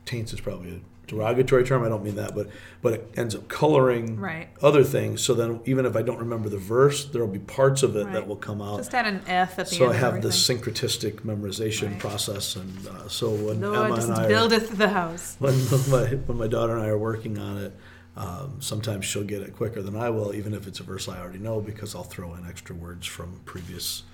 taints 0.05 0.33
is 0.33 0.41
probably 0.41 0.77
a 0.77 0.81
derogatory 1.07 1.65
term. 1.65 1.85
I 1.85 1.89
don't 1.89 2.05
mean 2.05 2.17
that, 2.17 2.35
but 2.35 2.49
but 2.83 2.93
it 2.95 3.11
ends 3.17 3.35
up 3.35 3.49
coloring 3.49 4.19
Right. 4.19 4.49
other 4.63 4.85
things. 4.85 5.23
So 5.23 5.35
then 5.35 5.61
even 5.65 5.87
if 5.87 5.97
I 5.97 6.03
don't 6.03 6.19
remember 6.19 6.49
the 6.49 6.59
verse, 6.59 7.05
there 7.05 7.25
will 7.25 7.33
be 7.33 7.39
parts 7.39 7.83
of 7.83 7.97
it 7.97 8.13
that 8.13 8.27
will 8.27 8.37
come 8.37 8.61
out. 8.61 8.79
Just 8.79 8.95
add 8.95 9.07
an 9.07 9.23
F 9.27 9.59
at 9.59 9.69
the 9.69 9.77
so 9.77 9.85
end. 9.87 9.95
So 9.95 9.97
I 9.99 10.01
have 10.13 10.23
this 10.23 10.49
syncretistic 10.49 11.21
memorization 11.23 11.91
Right. 11.91 11.99
process, 11.99 12.57
and 12.57 12.87
uh, 12.87 13.09
so 13.09 13.31
when 13.31 13.61
Lord 13.61 13.93
Emma 13.93 13.95
and 14.03 14.13
I 14.13 14.25
are, 14.25 14.29
buildeth 14.29 14.77
the 14.77 14.89
house. 14.89 15.37
when 15.39 15.55
my 15.91 16.07
when 16.27 16.39
my 16.39 16.47
daughter 16.47 16.75
and 16.75 16.83
I 16.83 16.89
are 16.89 16.99
working 16.99 17.39
on 17.39 17.59
it, 17.59 17.77
um, 18.17 18.57
sometimes 18.61 19.05
she'll 19.05 19.25
get 19.25 19.43
it 19.43 19.55
quicker 19.55 19.83
than 19.83 19.97
I 19.97 20.11
will, 20.11 20.35
even 20.35 20.55
if 20.55 20.67
it's 20.67 20.81
a 20.81 20.83
verse 20.83 21.09
I 21.09 21.19
already 21.21 21.39
know, 21.39 21.61
because 21.61 21.95
I'll 21.95 22.03
throw 22.05 22.35
in 22.35 22.47
extra 22.47 22.75
words 22.75 23.07
from 23.07 23.41
previous 23.45 24.05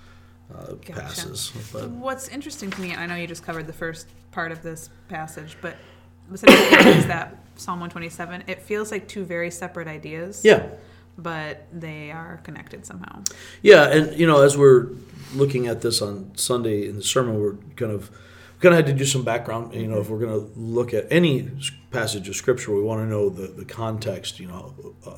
uh, 0.53 0.73
Gotcha. 0.73 0.93
passes. 0.93 1.51
But 1.71 1.89
What's 1.89 2.27
interesting 2.27 2.69
to 2.71 2.81
me, 2.81 2.93
I 2.93 3.05
know 3.05 3.15
you 3.15 3.27
just 3.27 3.43
covered 3.45 3.65
the 3.65 3.73
first 3.73 4.07
part 4.31 4.51
of 4.51 4.61
this 4.61 4.89
passage, 5.07 5.57
but 5.61 5.77
is 6.31 6.41
that 7.07 7.37
Psalm 7.55 7.79
127, 7.79 8.45
it 8.47 8.61
feels 8.61 8.91
like 8.91 9.07
two 9.07 9.23
very 9.25 9.51
separate 9.51 9.87
ideas. 9.87 10.41
yeah, 10.43 10.67
But 11.17 11.67
they 11.71 12.11
are 12.11 12.39
connected 12.43 12.85
somehow. 12.85 13.21
yeah, 13.61 13.87
and 13.89 14.17
you 14.19 14.25
know, 14.27 14.41
as 14.41 14.57
we're 14.57 14.87
looking 15.33 15.67
at 15.67 15.81
this 15.81 16.01
on 16.01 16.31
Sunday 16.35 16.87
in 16.87 16.95
the 16.95 17.03
sermon, 17.03 17.39
we're 17.39 17.55
kind 17.75 17.91
of 17.91 18.09
kind 18.59 18.73
of 18.73 18.77
had 18.77 18.85
to 18.87 18.93
do 18.93 19.05
some 19.05 19.23
background. 19.23 19.73
You 19.73 19.87
know, 19.87 19.99
if 19.99 20.09
we're 20.09 20.19
going 20.19 20.39
to 20.39 20.59
look 20.59 20.93
at 20.93 21.05
any 21.11 21.49
passage 21.91 22.29
of 22.29 22.35
scripture, 22.35 22.73
we 22.73 22.81
want 22.81 23.01
to 23.01 23.05
know 23.07 23.29
the 23.29 23.47
the 23.47 23.65
context. 23.65 24.39
You 24.39 24.47
know, 24.47 24.73
uh, 25.05 25.17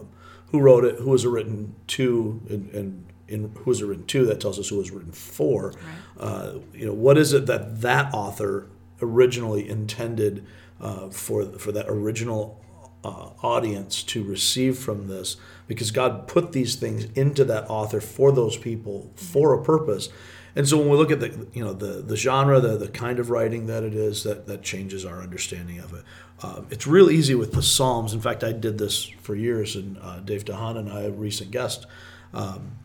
who 0.52 0.60
wrote 0.60 0.84
it, 0.86 0.96
who 1.00 1.10
was 1.12 1.24
it 1.26 1.30
written 1.30 1.76
to, 1.88 2.42
and, 2.50 2.70
and 2.72 3.06
in 3.28 3.52
who 3.56 3.70
was 3.70 3.82
it 3.82 3.86
written 3.86 4.06
to? 4.08 4.26
That 4.26 4.40
tells 4.42 4.60
us 4.60 4.70
who 4.70 4.78
was 4.78 4.92
written 4.92 5.12
for. 5.12 5.74
Uh, 6.20 6.54
you 6.74 6.86
know, 6.86 6.94
what 6.94 7.18
is 7.18 7.34
it 7.34 7.46
that 7.46 7.82
that 7.82 8.14
author 8.14 8.68
originally 9.02 9.68
intended 9.68 10.46
uh, 10.80 11.10
for 11.10 11.46
for 11.58 11.72
that 11.72 11.86
original 11.88 12.62
uh, 13.04 13.30
audience 13.44 14.04
to 14.04 14.24
receive 14.24 14.78
from 14.78 15.08
this? 15.08 15.38
Because 15.68 15.92
God 15.92 16.28
put 16.28 16.52
these 16.52 16.76
things 16.76 17.06
into 17.16 17.44
that 17.46 17.70
author 17.70 18.02
for 18.02 18.32
those 18.32 18.58
people 18.58 19.12
for 19.16 19.54
a 19.54 19.64
purpose. 19.64 20.10
And 20.56 20.68
so 20.68 20.78
when 20.78 20.90
we 20.90 20.96
look 20.96 21.12
at 21.12 21.20
the 21.20 21.48
you 21.54 21.64
know 21.64 21.74
the 21.74 22.02
the 22.02 22.16
genre, 22.16 22.60
the 22.60 22.78
the 22.78 22.88
kind 22.88 23.20
of 23.20 23.30
writing 23.30 23.68
that 23.68 23.84
it 23.84 23.94
is, 23.94 24.24
that 24.24 24.48
that 24.48 24.64
changes 24.64 25.06
our 25.06 25.22
understanding 25.22 25.80
of 25.80 25.94
it. 25.94 26.04
Um, 26.42 26.68
it's 26.70 26.86
real 26.88 27.10
easy 27.10 27.36
with 27.36 27.54
the 27.54 27.62
Psalms. 27.62 28.14
In 28.14 28.22
fact, 28.22 28.44
I 28.44 28.52
did 28.52 28.78
this 28.78 29.04
for 29.04 29.36
years, 29.36 29.76
and 29.76 29.98
uh, 30.02 30.20
Dave 30.20 30.46
DeHaan 30.46 30.78
and 30.78 30.90
I, 30.90 31.04
a 31.04 31.12
recent 31.12 31.52
guest, 31.52 31.86
um, 32.34 32.78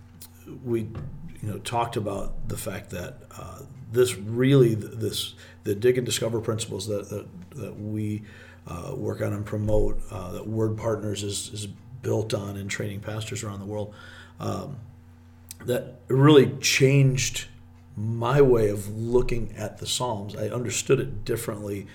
we 0.65 0.81
you 1.43 1.49
know 1.49 1.59
talked 1.59 1.97
about 1.97 2.49
the 2.49 2.57
fact 2.57 2.91
that 2.91 3.23
uh, 3.37 3.63
this 3.93 4.17
really 4.17 4.75
this 4.75 5.35
the 5.65 5.75
dig 5.75 5.99
and 5.99 6.07
discover 6.07 6.41
principles 6.41 6.87
that 6.87 7.09
that, 7.11 7.27
that 7.57 7.81
we 7.81 8.23
uh, 8.67 8.95
work 8.95 9.21
on 9.21 9.33
and 9.33 9.45
promote 9.45 10.01
uh, 10.11 10.33
that 10.33 10.47
Word 10.47 10.77
Partners 10.77 11.23
is 11.23 11.51
is 11.53 11.67
built 12.03 12.33
on 12.35 12.57
in 12.57 12.69
training 12.69 13.01
pastors 13.01 13.43
around 13.43 13.61
the 13.61 13.67
world. 13.67 13.95
Um, 14.39 14.79
that 15.67 16.01
really 16.09 16.57
changed 16.59 17.47
my 17.97 18.41
way 18.41 18.71
of 18.71 18.89
looking 18.89 19.53
at 19.57 19.79
the 19.79 19.87
Psalms. 19.87 20.35
I 20.35 20.49
understood 20.49 21.01
it 21.01 21.25
differently, 21.25 21.87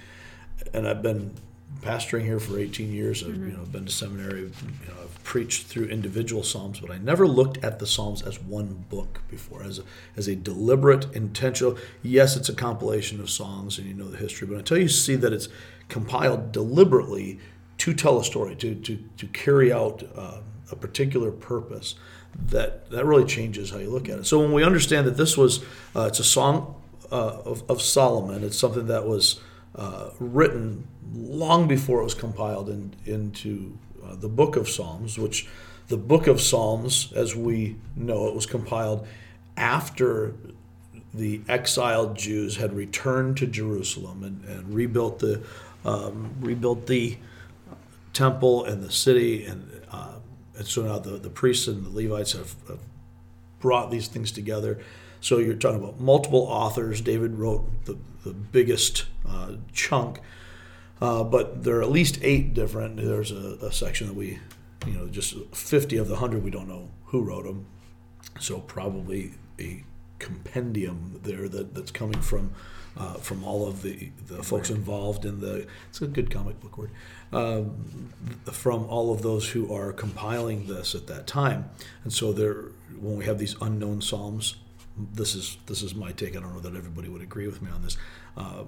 and 0.74 0.88
I've 0.88 1.02
been 1.02 1.34
pastoring 1.82 2.24
here 2.24 2.40
for 2.40 2.60
18 2.60 2.92
years. 2.92 3.24
I've 3.24 3.36
you 3.36 3.54
know 3.54 3.64
been 3.66 3.86
to 3.86 3.92
seminary. 3.92 4.42
You 4.42 4.52
know, 4.88 4.94
I've 5.04 5.24
preached 5.24 5.68
through 5.68 5.86
individual 5.86 6.44
Psalms, 6.44 6.80
but 6.80 6.92
I 6.92 6.98
never 6.98 7.28
looked 7.28 7.64
at 7.64 7.80
the 7.80 7.88
Psalms 7.88 8.22
as 8.22 8.42
one 8.42 8.86
book 8.90 9.22
before, 9.30 9.64
as 9.64 9.80
a, 9.80 9.84
as 10.16 10.28
a 10.28 10.36
deliberate, 10.36 11.14
intentional. 11.16 11.78
Yes, 12.02 12.36
it's 12.36 12.50
a 12.50 12.56
compilation 12.56 13.20
of 13.20 13.30
songs, 13.30 13.78
and 13.78 13.88
you 13.88 13.94
know 13.94 14.08
the 14.08 14.18
history, 14.18 14.48
but 14.48 14.58
until 14.58 14.78
you 14.78 14.90
see 14.90 15.16
that 15.16 15.34
it's 15.34 15.48
compiled 15.90 16.52
deliberately 16.52 17.40
to 17.80 17.94
tell 17.94 18.20
a 18.20 18.24
story, 18.24 18.56
to 18.56 18.76
to 18.76 19.04
to 19.18 19.28
carry 19.28 19.72
out 19.72 20.04
uh, 20.16 20.40
a 20.72 20.76
particular 20.76 21.32
purpose 21.32 21.96
that 22.38 22.90
that 22.90 23.06
really 23.06 23.26
changes 23.26 23.70
how 23.72 23.78
you 23.78 23.90
look 23.90 24.10
at 24.10 24.20
it. 24.20 24.26
So 24.26 24.40
when 24.40 24.52
we 24.52 24.64
understand 24.64 25.08
that 25.08 25.18
this 25.18 25.38
was 25.38 25.64
uh, 25.96 26.06
it's 26.08 26.20
a 26.20 26.24
song 26.24 26.82
uh, 27.12 27.42
of, 27.46 27.70
of 27.70 27.82
Solomon, 27.82 28.44
it's 28.44 28.58
something 28.58 28.88
that 28.88 29.06
was 29.06 29.40
uh, 29.76 30.10
written 30.20 30.88
long 31.14 31.68
before 31.68 32.02
it 32.02 32.04
was 32.04 32.14
compiled 32.14 32.70
in, 32.70 32.96
into 33.06 33.78
uh, 34.04 34.16
the 34.16 34.30
book 34.30 34.56
of 34.56 34.70
Psalms, 34.70 35.18
which 35.18 35.48
the 35.88 35.98
book 35.98 36.28
of 36.28 36.42
Psalms, 36.42 37.12
as 37.14 37.36
we 37.36 37.76
know, 37.96 38.28
it 38.28 38.36
was 38.36 38.46
compiled 38.46 39.08
after 39.58 40.34
the 41.14 41.42
exiled 41.48 42.18
Jews 42.18 42.58
had 42.58 42.74
returned 42.74 43.38
to 43.38 43.48
Jerusalem 43.48 44.24
and, 44.24 44.44
and 44.46 44.74
rebuilt 44.74 45.20
the 45.20 45.44
um, 45.86 46.36
rebuilt 46.42 46.88
the 46.88 47.18
temple 48.16 48.66
and 48.66 48.82
the 48.82 48.92
city, 48.92 49.46
and, 49.46 49.70
uh, 49.92 50.16
and 50.58 50.66
so 50.66 50.82
now 50.82 50.98
the, 50.98 51.12
the 51.12 51.30
priests 51.30 51.68
and 51.68 51.86
the 51.86 51.90
Levites 51.90 52.32
have, 52.32 52.56
have 52.68 52.80
brought 53.60 53.92
these 53.92 54.08
things 54.08 54.32
together. 54.32 54.80
So 55.22 55.38
you're 55.38 55.54
talking 55.54 55.84
about 55.84 56.00
multiple 56.00 56.48
authors. 56.50 57.02
David 57.02 57.36
wrote 57.36 57.66
the, 57.86 57.98
the 58.24 58.34
biggest 58.34 59.06
uh, 59.28 59.54
chunk, 59.74 60.20
uh, 61.02 61.24
but 61.24 61.64
there 61.64 61.78
are 61.78 61.82
at 61.82 61.92
least 61.92 62.20
eight 62.22 62.54
different. 62.54 62.98
There's 62.98 63.32
a, 63.32 63.58
a 63.62 63.72
section 63.72 64.08
that 64.08 64.16
we, 64.16 64.40
you 64.86 64.94
know, 64.94 65.08
just 65.08 65.36
50 65.54 65.98
of 65.98 66.08
the 66.08 66.14
100 66.14 66.44
we 66.44 66.52
don't 66.52 66.68
know 66.68 66.90
who 67.06 67.22
wrote 67.22 67.46
them. 67.46 67.66
So 68.40 68.60
probably 68.60 69.34
a 69.60 69.84
compendium 70.20 71.20
there 71.24 71.48
that, 71.50 71.74
that's 71.74 71.92
coming 71.92 72.22
from 72.22 72.52
uh, 72.98 73.16
from 73.16 73.44
all 73.44 73.68
of 73.68 73.82
the, 73.82 74.10
the 74.28 74.42
folks 74.42 74.70
involved 74.70 75.26
in 75.26 75.42
the 75.42 75.68
it's 75.90 76.02
a 76.02 76.08
good 76.08 76.32
comic 76.32 76.60
book 76.62 76.78
word 76.78 76.90
um, 77.34 78.14
from 78.46 78.86
all 78.86 79.14
of 79.14 79.22
those 79.22 79.50
who 79.50 79.74
are 79.74 79.92
compiling 79.92 80.68
this 80.68 80.96
at 80.96 81.06
that 81.08 81.28
time 81.28 81.70
and 82.04 82.14
so 82.14 82.32
there 82.32 82.70
when 82.98 83.18
we 83.18 83.26
have 83.26 83.38
these 83.38 83.56
unknown 83.62 84.02
psalms 84.02 84.56
this 85.14 85.36
is 85.36 85.58
this 85.66 85.82
is 85.82 85.94
my 85.94 86.14
take 86.14 86.38
I 86.38 86.40
don't 86.40 86.54
know 86.54 86.62
that 86.62 86.76
everybody 86.76 87.10
would 87.10 87.22
agree 87.22 87.48
with 87.48 87.62
me 87.62 87.70
on 87.70 87.82
this 87.82 87.98
uh, 88.38 88.64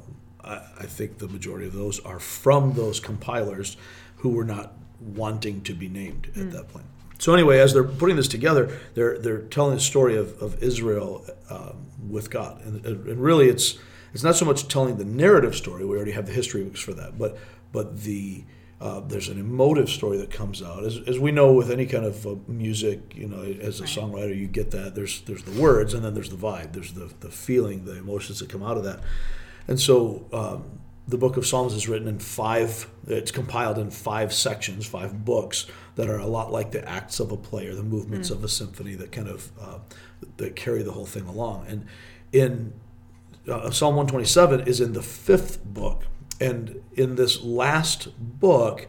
I, 0.47 0.61
I 0.79 0.85
think 0.85 1.17
the 1.17 1.27
majority 1.27 1.67
of 1.67 1.73
those 1.73 1.99
are 2.01 2.19
from 2.19 2.73
those 2.73 2.99
compilers 2.99 3.77
who 4.17 4.29
were 4.29 4.45
not 4.45 4.73
wanting 4.99 5.61
to 5.61 5.73
be 5.73 5.87
named 5.87 6.31
at 6.35 6.51
that 6.51 6.69
point 6.69 6.85
so 7.19 7.33
anyway, 7.33 7.59
as 7.59 7.73
they're 7.73 7.83
putting 7.83 8.15
this 8.15 8.27
together, 8.27 8.77
they're 8.93 9.17
they're 9.17 9.41
telling 9.41 9.75
the 9.75 9.81
story 9.81 10.15
of, 10.15 10.39
of 10.41 10.61
Israel 10.61 11.25
um, 11.49 11.87
with 12.09 12.29
God, 12.29 12.61
and, 12.63 12.85
and 12.85 13.19
really 13.21 13.49
it's 13.49 13.77
it's 14.13 14.23
not 14.23 14.35
so 14.35 14.45
much 14.45 14.67
telling 14.67 14.97
the 14.97 15.05
narrative 15.05 15.55
story. 15.55 15.83
We 15.83 15.95
already 15.95 16.11
have 16.11 16.27
the 16.27 16.31
history 16.33 16.63
books 16.63 16.79
for 16.79 16.93
that, 16.93 17.17
but 17.17 17.37
but 17.71 18.01
the 18.03 18.43
uh, 18.79 18.99
there's 18.99 19.29
an 19.29 19.39
emotive 19.39 19.89
story 19.89 20.17
that 20.17 20.29
comes 20.29 20.61
out, 20.61 20.83
as, 20.85 20.99
as 21.07 21.17
we 21.17 21.31
know 21.31 21.51
with 21.51 21.71
any 21.71 21.87
kind 21.87 22.05
of 22.05 22.27
uh, 22.27 22.35
music. 22.47 23.15
You 23.15 23.27
know, 23.27 23.41
as 23.41 23.79
a 23.79 23.83
Right. 23.83 23.91
songwriter, 23.91 24.37
you 24.37 24.47
get 24.47 24.69
that. 24.71 24.93
There's 24.93 25.21
there's 25.21 25.43
the 25.43 25.59
words, 25.59 25.95
and 25.95 26.05
then 26.05 26.13
there's 26.13 26.29
the 26.29 26.37
vibe. 26.37 26.73
There's 26.73 26.93
the 26.93 27.11
the 27.19 27.31
feeling, 27.31 27.85
the 27.85 27.97
emotions 27.97 28.39
that 28.39 28.49
come 28.49 28.61
out 28.61 28.77
of 28.77 28.83
that. 28.83 28.99
And 29.67 29.79
so 29.79 30.25
um, 30.31 30.79
the 31.07 31.17
book 31.17 31.37
of 31.37 31.45
Psalms 31.45 31.73
is 31.73 31.87
written 31.87 32.07
in 32.07 32.19
five, 32.19 32.89
it's 33.07 33.31
compiled 33.31 33.77
in 33.77 33.91
five 33.91 34.33
sections, 34.33 34.85
five 34.85 35.25
books 35.25 35.67
that 35.95 36.09
are 36.09 36.19
a 36.19 36.27
lot 36.27 36.51
like 36.51 36.71
the 36.71 36.87
acts 36.87 37.19
of 37.19 37.31
a 37.31 37.37
play 37.37 37.67
or 37.67 37.75
the 37.75 37.83
movements 37.83 38.29
of 38.29 38.43
a 38.43 38.49
symphony 38.49 38.95
that 38.95 39.11
kind 39.11 39.27
of 39.27 39.51
uh, 39.59 39.79
that 40.37 40.55
carry 40.55 40.83
the 40.83 40.91
whole 40.91 41.05
thing 41.05 41.27
along. 41.27 41.65
And 41.67 41.85
in 42.31 42.73
uh, 43.47 43.71
Psalm 43.71 43.95
127 43.95 44.67
is 44.67 44.81
in 44.81 44.93
the 44.93 45.01
fifth 45.01 45.63
book. 45.63 46.03
And 46.39 46.83
in 46.93 47.15
this 47.15 47.41
last 47.41 48.09
book, 48.39 48.87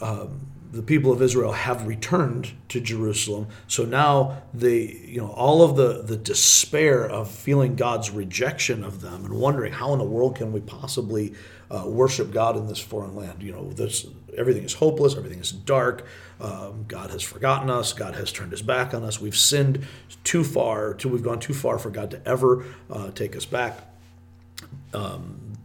um, 0.00 0.46
the 0.70 0.82
people 0.82 1.12
of 1.12 1.22
Israel 1.22 1.52
have 1.52 1.86
returned 1.86 2.52
to 2.68 2.80
Jerusalem. 2.80 3.48
So 3.66 3.84
now 3.84 4.42
they, 4.52 5.02
you 5.06 5.20
know, 5.20 5.28
all 5.28 5.62
of 5.62 5.76
the, 5.76 6.02
the 6.02 6.16
despair 6.16 7.08
of 7.08 7.30
feeling 7.30 7.74
God's 7.74 8.10
rejection 8.10 8.84
of 8.84 9.00
them 9.00 9.24
and 9.24 9.34
wondering 9.34 9.72
how 9.72 9.92
in 9.92 9.98
the 9.98 10.04
world 10.04 10.36
can 10.36 10.52
we 10.52 10.60
possibly 10.60 11.34
uh, 11.70 11.84
worship 11.86 12.32
God 12.32 12.56
in 12.56 12.66
this 12.66 12.78
foreign 12.78 13.16
land? 13.16 13.42
You 13.42 13.52
know, 13.52 13.70
this 13.70 14.06
everything 14.36 14.64
is 14.64 14.74
hopeless, 14.74 15.16
everything 15.16 15.40
is 15.40 15.52
dark. 15.52 16.06
Um, 16.40 16.84
God 16.86 17.10
has 17.10 17.22
forgotten 17.22 17.70
us. 17.70 17.92
God 17.92 18.14
has 18.14 18.30
turned 18.30 18.52
His 18.52 18.62
back 18.62 18.94
on 18.94 19.04
us. 19.04 19.20
We've 19.20 19.36
sinned 19.36 19.86
too 20.22 20.44
far. 20.44 20.94
Till 20.94 21.10
we've 21.10 21.22
gone 21.22 21.40
too 21.40 21.54
far 21.54 21.78
for 21.78 21.90
God 21.90 22.10
to 22.12 22.28
ever 22.28 22.64
uh, 22.90 23.10
take 23.10 23.34
us 23.34 23.44
back 23.44 23.88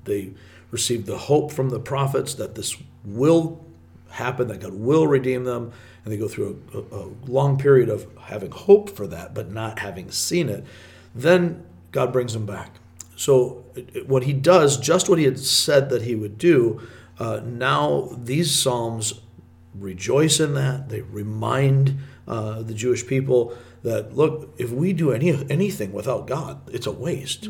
they 0.05 0.31
received 0.71 1.05
the 1.05 1.17
hope 1.17 1.51
from 1.51 1.69
the 1.69 1.79
prophets 1.79 2.33
that 2.35 2.55
this 2.55 2.77
will 3.05 3.63
happen, 4.13 4.47
that 4.47 4.61
God 4.61 4.73
will 4.73 5.07
redeem 5.07 5.43
them, 5.43 5.71
and 6.03 6.13
they 6.13 6.17
go 6.17 6.27
through 6.27 6.61
a, 6.73 6.95
a, 6.95 7.09
long 7.29 7.57
period 7.57 7.89
of 7.89 8.07
having 8.21 8.51
hope 8.51 8.89
for 8.89 9.07
that, 9.07 9.33
but 9.33 9.51
not 9.51 9.79
having 9.79 10.11
seen 10.11 10.49
it. 10.49 10.63
Then 11.15 11.65
God 11.91 12.13
brings 12.13 12.33
them 12.33 12.45
back. 12.45 12.75
So 13.15 13.63
what 14.05 14.23
He 14.23 14.33
does, 14.33 14.77
just 14.77 15.09
what 15.09 15.17
He 15.19 15.25
had 15.25 15.39
said 15.39 15.89
that 15.89 16.03
He 16.03 16.15
would 16.15 16.37
do, 16.37 16.81
uh, 17.19 17.41
now 17.43 18.09
these 18.17 18.53
psalms 18.53 19.19
rejoice 19.73 20.39
in 20.39 20.53
that. 20.53 20.89
They 20.89 21.01
remind 21.01 21.97
uh, 22.27 22.61
the 22.61 22.73
Jewish 22.73 23.05
people 23.05 23.57
that 23.83 24.15
look, 24.15 24.53
if 24.57 24.71
we 24.71 24.93
do 24.93 25.11
any 25.11 25.29
anything 25.49 25.91
without 25.91 26.25
God, 26.25 26.61
it's 26.73 26.87
a 26.87 26.91
waste. 26.91 27.43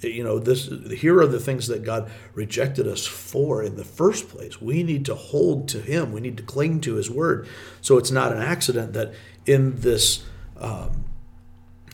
You 0.00 0.24
know, 0.24 0.38
this 0.38 0.70
here 0.98 1.20
are 1.20 1.26
the 1.26 1.40
things 1.40 1.66
that 1.66 1.84
God 1.84 2.10
rejected 2.34 2.86
us 2.86 3.04
for 3.04 3.62
in 3.62 3.76
the 3.76 3.84
first 3.84 4.28
place. 4.28 4.60
We 4.60 4.84
need 4.84 5.04
to 5.06 5.14
hold 5.14 5.68
to 5.68 5.80
Him. 5.80 6.12
We 6.12 6.20
need 6.20 6.36
to 6.36 6.42
cling 6.42 6.80
to 6.82 6.94
His 6.94 7.10
word. 7.10 7.48
So 7.80 7.98
it's 7.98 8.12
not 8.12 8.32
an 8.32 8.40
accident 8.40 8.92
that 8.92 9.12
in 9.44 9.80
this 9.80 10.24
um, 10.56 11.04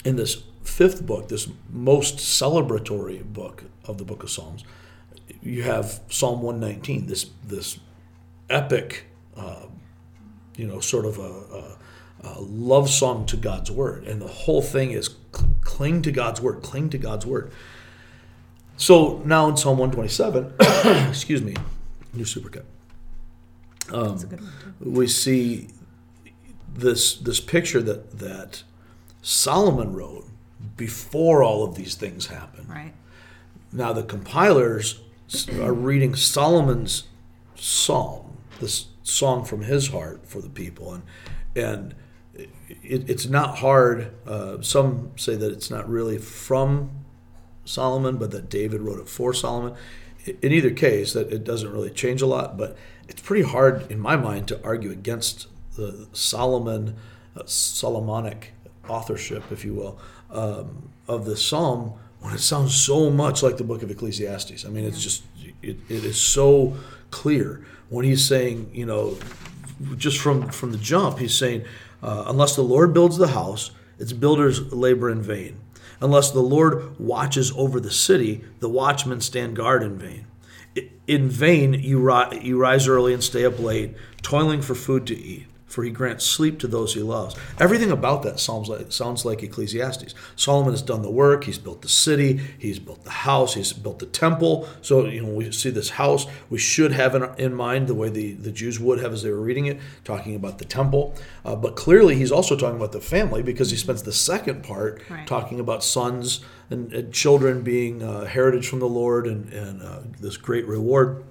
in 0.04 0.16
this 0.16 0.42
fifth 0.62 1.07
book, 1.07 1.28
this 1.28 1.49
most 1.71 2.18
celebratory 2.18 3.25
book 3.25 3.64
of 3.87 3.97
the 3.97 4.04
Book 4.04 4.23
of 4.23 4.30
Psalms, 4.30 4.64
you 5.42 5.62
have 5.62 6.00
Psalm 6.11 6.42
119. 6.42 7.07
This 7.07 7.30
this 7.42 7.78
epic, 8.50 9.07
uh, 9.35 9.66
you 10.57 10.66
know, 10.66 10.80
sort 10.80 11.07
of 11.07 11.18
a, 11.18 11.23
a, 11.23 11.78
a 12.23 12.41
love 12.41 12.91
song 12.91 13.27
to 13.27 13.37
God's 13.37 13.71
word, 13.71 14.05
and 14.05 14.21
the 14.21 14.29
whole 14.29 14.63
thing 14.63 14.91
is 14.91 15.17
cl- 15.35 15.51
cling 15.63 16.03
to 16.03 16.11
God's 16.11 16.41
word, 16.41 16.63
cling 16.63 16.91
to 16.91 16.99
God's 16.99 17.25
word. 17.27 17.53
So 18.77 19.23
now 19.25 19.49
in 19.49 19.57
Psalm 19.57 19.79
127, 19.79 21.09
excuse 21.09 21.43
me, 21.43 21.55
new 22.13 22.25
supercut, 22.25 22.65
um, 23.93 24.19
good 24.19 24.41
we 24.81 25.07
see 25.07 25.69
this 26.75 27.15
this 27.17 27.41
picture 27.41 27.83
that 27.83 28.19
that 28.19 28.63
Solomon 29.23 29.93
wrote 29.93 30.27
before 30.77 31.43
all 31.43 31.65
of 31.65 31.75
these 31.75 31.95
things 31.95 32.27
happened. 32.27 32.69
Right. 32.69 32.93
Now 33.73 33.93
the 33.93 34.03
compilers 34.03 35.01
are 35.61 35.73
reading 35.73 36.15
Solomon's 36.15 37.05
psalm, 37.55 38.39
this 38.61 38.87
song 39.03 39.45
from 39.45 39.63
his 39.63 39.89
heart 39.89 40.27
for 40.27 40.41
the 40.41 40.49
people, 40.49 40.95
and 40.95 41.03
and 41.57 41.95
it, 42.38 43.11
it's 43.11 43.26
not 43.26 43.59
hard. 43.59 44.12
Uh, 44.26 44.61
some 44.62 45.12
say 45.16 45.37
that 45.37 45.52
it's 45.52 45.71
not 45.71 45.88
really 45.88 46.18
from 46.18 46.90
Solomon, 47.64 48.16
but 48.16 48.30
that 48.30 48.49
David 48.49 48.80
wrote 48.80 49.00
it 49.00 49.09
for 49.09 49.33
Solomon. 49.33 49.75
In 50.26 50.52
either 50.52 50.71
case, 50.71 51.12
that 51.12 51.33
it 51.33 51.45
doesn't 51.45 51.73
really 51.73 51.90
change 51.90 52.23
a 52.23 52.26
lot, 52.26 52.57
but 52.57 52.76
it's 53.09 53.23
pretty 53.23 53.49
hard 53.49 53.90
in 53.90 53.99
my 53.99 54.16
mind 54.16 54.49
to 54.49 54.62
argue 54.64 54.90
against 54.90 55.49
the 55.76 56.09
Solomon, 56.12 56.97
uh, 57.37 57.42
Solomonic 57.47 58.52
authorship, 58.88 59.45
if 59.50 59.64
you 59.64 59.75
will, 59.75 59.99
um, 60.30 60.90
of 61.07 61.25
the 61.25 61.37
psalm 61.37 61.95
when 62.21 62.35
it 62.35 62.40
sounds 62.40 62.75
so 62.75 63.11
much 63.11 63.42
like 63.42 63.57
the 63.57 63.64
book 63.64 63.83
of 63.83 63.90
Ecclesiastes. 63.90 64.64
I 64.64 64.68
mean, 64.68 64.85
it's 64.85 65.02
just 65.02 65.23
it, 65.62 65.78
it 65.88 66.04
is 66.04 66.21
so 66.21 66.76
clear 67.11 67.64
when 67.88 68.04
he's 68.04 68.26
saying, 68.26 68.71
you 68.75 68.87
know, 68.87 69.16
just 69.97 70.18
from 70.18 70.49
from 70.50 70.73
the 70.73 70.78
jump, 70.78 71.18
he's 71.18 71.37
saying, 71.37 71.64
uh, 72.02 72.25
unless 72.26 72.55
the 72.55 72.62
Lord 72.62 72.95
builds 72.95 73.17
the 73.17 73.28
house, 73.28 73.71
its 73.99 74.12
builders 74.12 74.73
labor 74.73 75.11
in 75.11 75.21
vain. 75.21 75.59
Unless 76.00 76.31
the 76.31 76.40
Lord 76.40 76.99
watches 77.00 77.52
over 77.57 77.81
the 77.81 77.90
city, 77.90 78.45
the 78.61 78.69
watchmen 78.69 79.21
stand 79.21 79.57
guard 79.57 79.83
in 79.83 79.99
vain. 79.99 80.26
In 81.09 81.28
vain 81.28 81.75
you, 81.75 81.99
ri- 81.99 82.40
you 82.40 82.57
rise 82.57 82.87
early 82.87 83.12
and 83.12 83.25
stay 83.25 83.45
up 83.45 83.59
late, 83.59 83.97
toiling 84.23 84.62
for 84.62 84.76
food 84.76 85.07
to 85.09 85.19
eat, 85.19 85.47
for 85.69 85.85
he 85.85 85.91
grants 85.91 86.25
sleep 86.25 86.59
to 86.59 86.67
those 86.67 86.95
he 86.95 87.03
loves. 87.03 87.37
Everything 87.61 87.91
about 87.91 88.23
that 88.25 88.41
sounds 88.41 88.69
like, 88.69 88.91
sounds 88.91 89.25
like 89.25 89.43
Ecclesiastes. 89.43 90.15
Solomon 90.35 90.73
has 90.73 90.83
done 90.83 91.03
the 91.03 91.11
work, 91.11 91.45
he's 91.45 91.59
built 91.59 91.83
the 91.83 91.89
city, 91.89 92.41
he's 92.59 92.79
built 92.79 93.05
the 93.05 93.11
house, 93.11 93.55
he's 93.55 93.73
built 93.73 93.99
the 93.99 94.07
temple. 94.07 94.69
So, 94.83 95.07
you 95.07 95.23
know, 95.23 95.33
we 95.33 95.53
see 95.53 95.71
this 95.71 95.91
house, 95.91 96.27
we 96.51 96.59
should 96.59 96.93
have 96.93 97.15
in, 97.15 97.25
in 97.39 97.55
mind 97.55 97.87
the 97.87 97.95
way 97.95 98.09
the, 98.09 98.33
the 98.33 98.51
Jews 98.51 98.81
would 98.81 98.99
have 99.01 99.13
as 99.13 99.23
they 99.23 99.31
were 99.31 99.41
reading 99.41 99.67
it, 99.67 99.79
talking 100.05 100.35
about 100.35 100.59
the 100.59 100.65
temple. 100.65 101.15
Uh, 101.45 101.55
but 101.55 101.77
clearly, 101.77 102.17
he's 102.17 102.33
also 102.33 102.57
talking 102.57 102.77
about 102.77 102.93
the 102.93 103.01
family 103.01 103.43
because 103.43 103.71
he 103.71 103.77
spends 103.77 104.03
the 104.03 104.13
second 104.13 104.65
part 104.65 105.03
Right. 105.11 105.27
talking 105.27 105.61
about 105.61 105.85
sons 105.85 106.41
and, 106.71 106.93
and 106.93 107.13
children 107.13 107.63
being 107.63 108.03
uh, 108.03 108.25
heritage 108.25 108.69
from 108.69 108.81
the 108.81 108.89
Lord 108.89 109.27
and, 109.27 109.53
and 109.53 109.83
uh, 109.83 110.01
this 110.21 110.37
great 110.37 110.67
reward. 110.67 111.25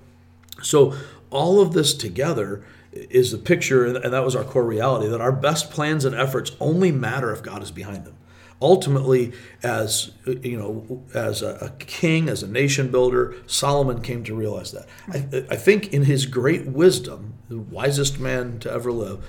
So 0.61 0.93
all 1.29 1.59
of 1.61 1.73
this 1.73 1.93
together 1.93 2.63
is 3.09 3.31
the 3.31 3.37
picture, 3.37 3.85
and 3.85 4.13
that 4.13 4.25
was 4.25 4.35
our 4.35 4.43
core 4.43 4.65
reality, 4.65 5.07
that 5.07 5.21
our 5.21 5.31
best 5.31 5.71
plans 5.71 6.05
and 6.05 6.15
efforts 6.15 6.51
only 6.59 6.91
matter 6.91 7.31
if 7.31 7.43
God 7.43 7.61
is 7.61 7.71
behind 7.71 8.05
them. 8.05 8.15
Ultimately, 8.59 9.33
as 9.61 10.11
you 10.25 10.57
know, 10.57 11.03
as 11.13 11.43
a, 11.43 11.57
a 11.61 11.69
king, 11.77 12.27
as 12.27 12.41
a 12.41 12.47
nation 12.47 12.89
builder, 12.89 13.35
Solomon 13.45 14.01
came 14.01 14.23
to 14.23 14.35
realize 14.35 14.71
that. 14.71 14.87
I, 15.09 15.53
I 15.53 15.55
think 15.55 15.93
in 15.93 16.05
his 16.05 16.25
great 16.25 16.65
wisdom, 16.65 17.35
the 17.49 17.59
wisest 17.59 18.19
man 18.19 18.57
to 18.59 18.71
ever 18.71 18.91
live, 18.91 19.23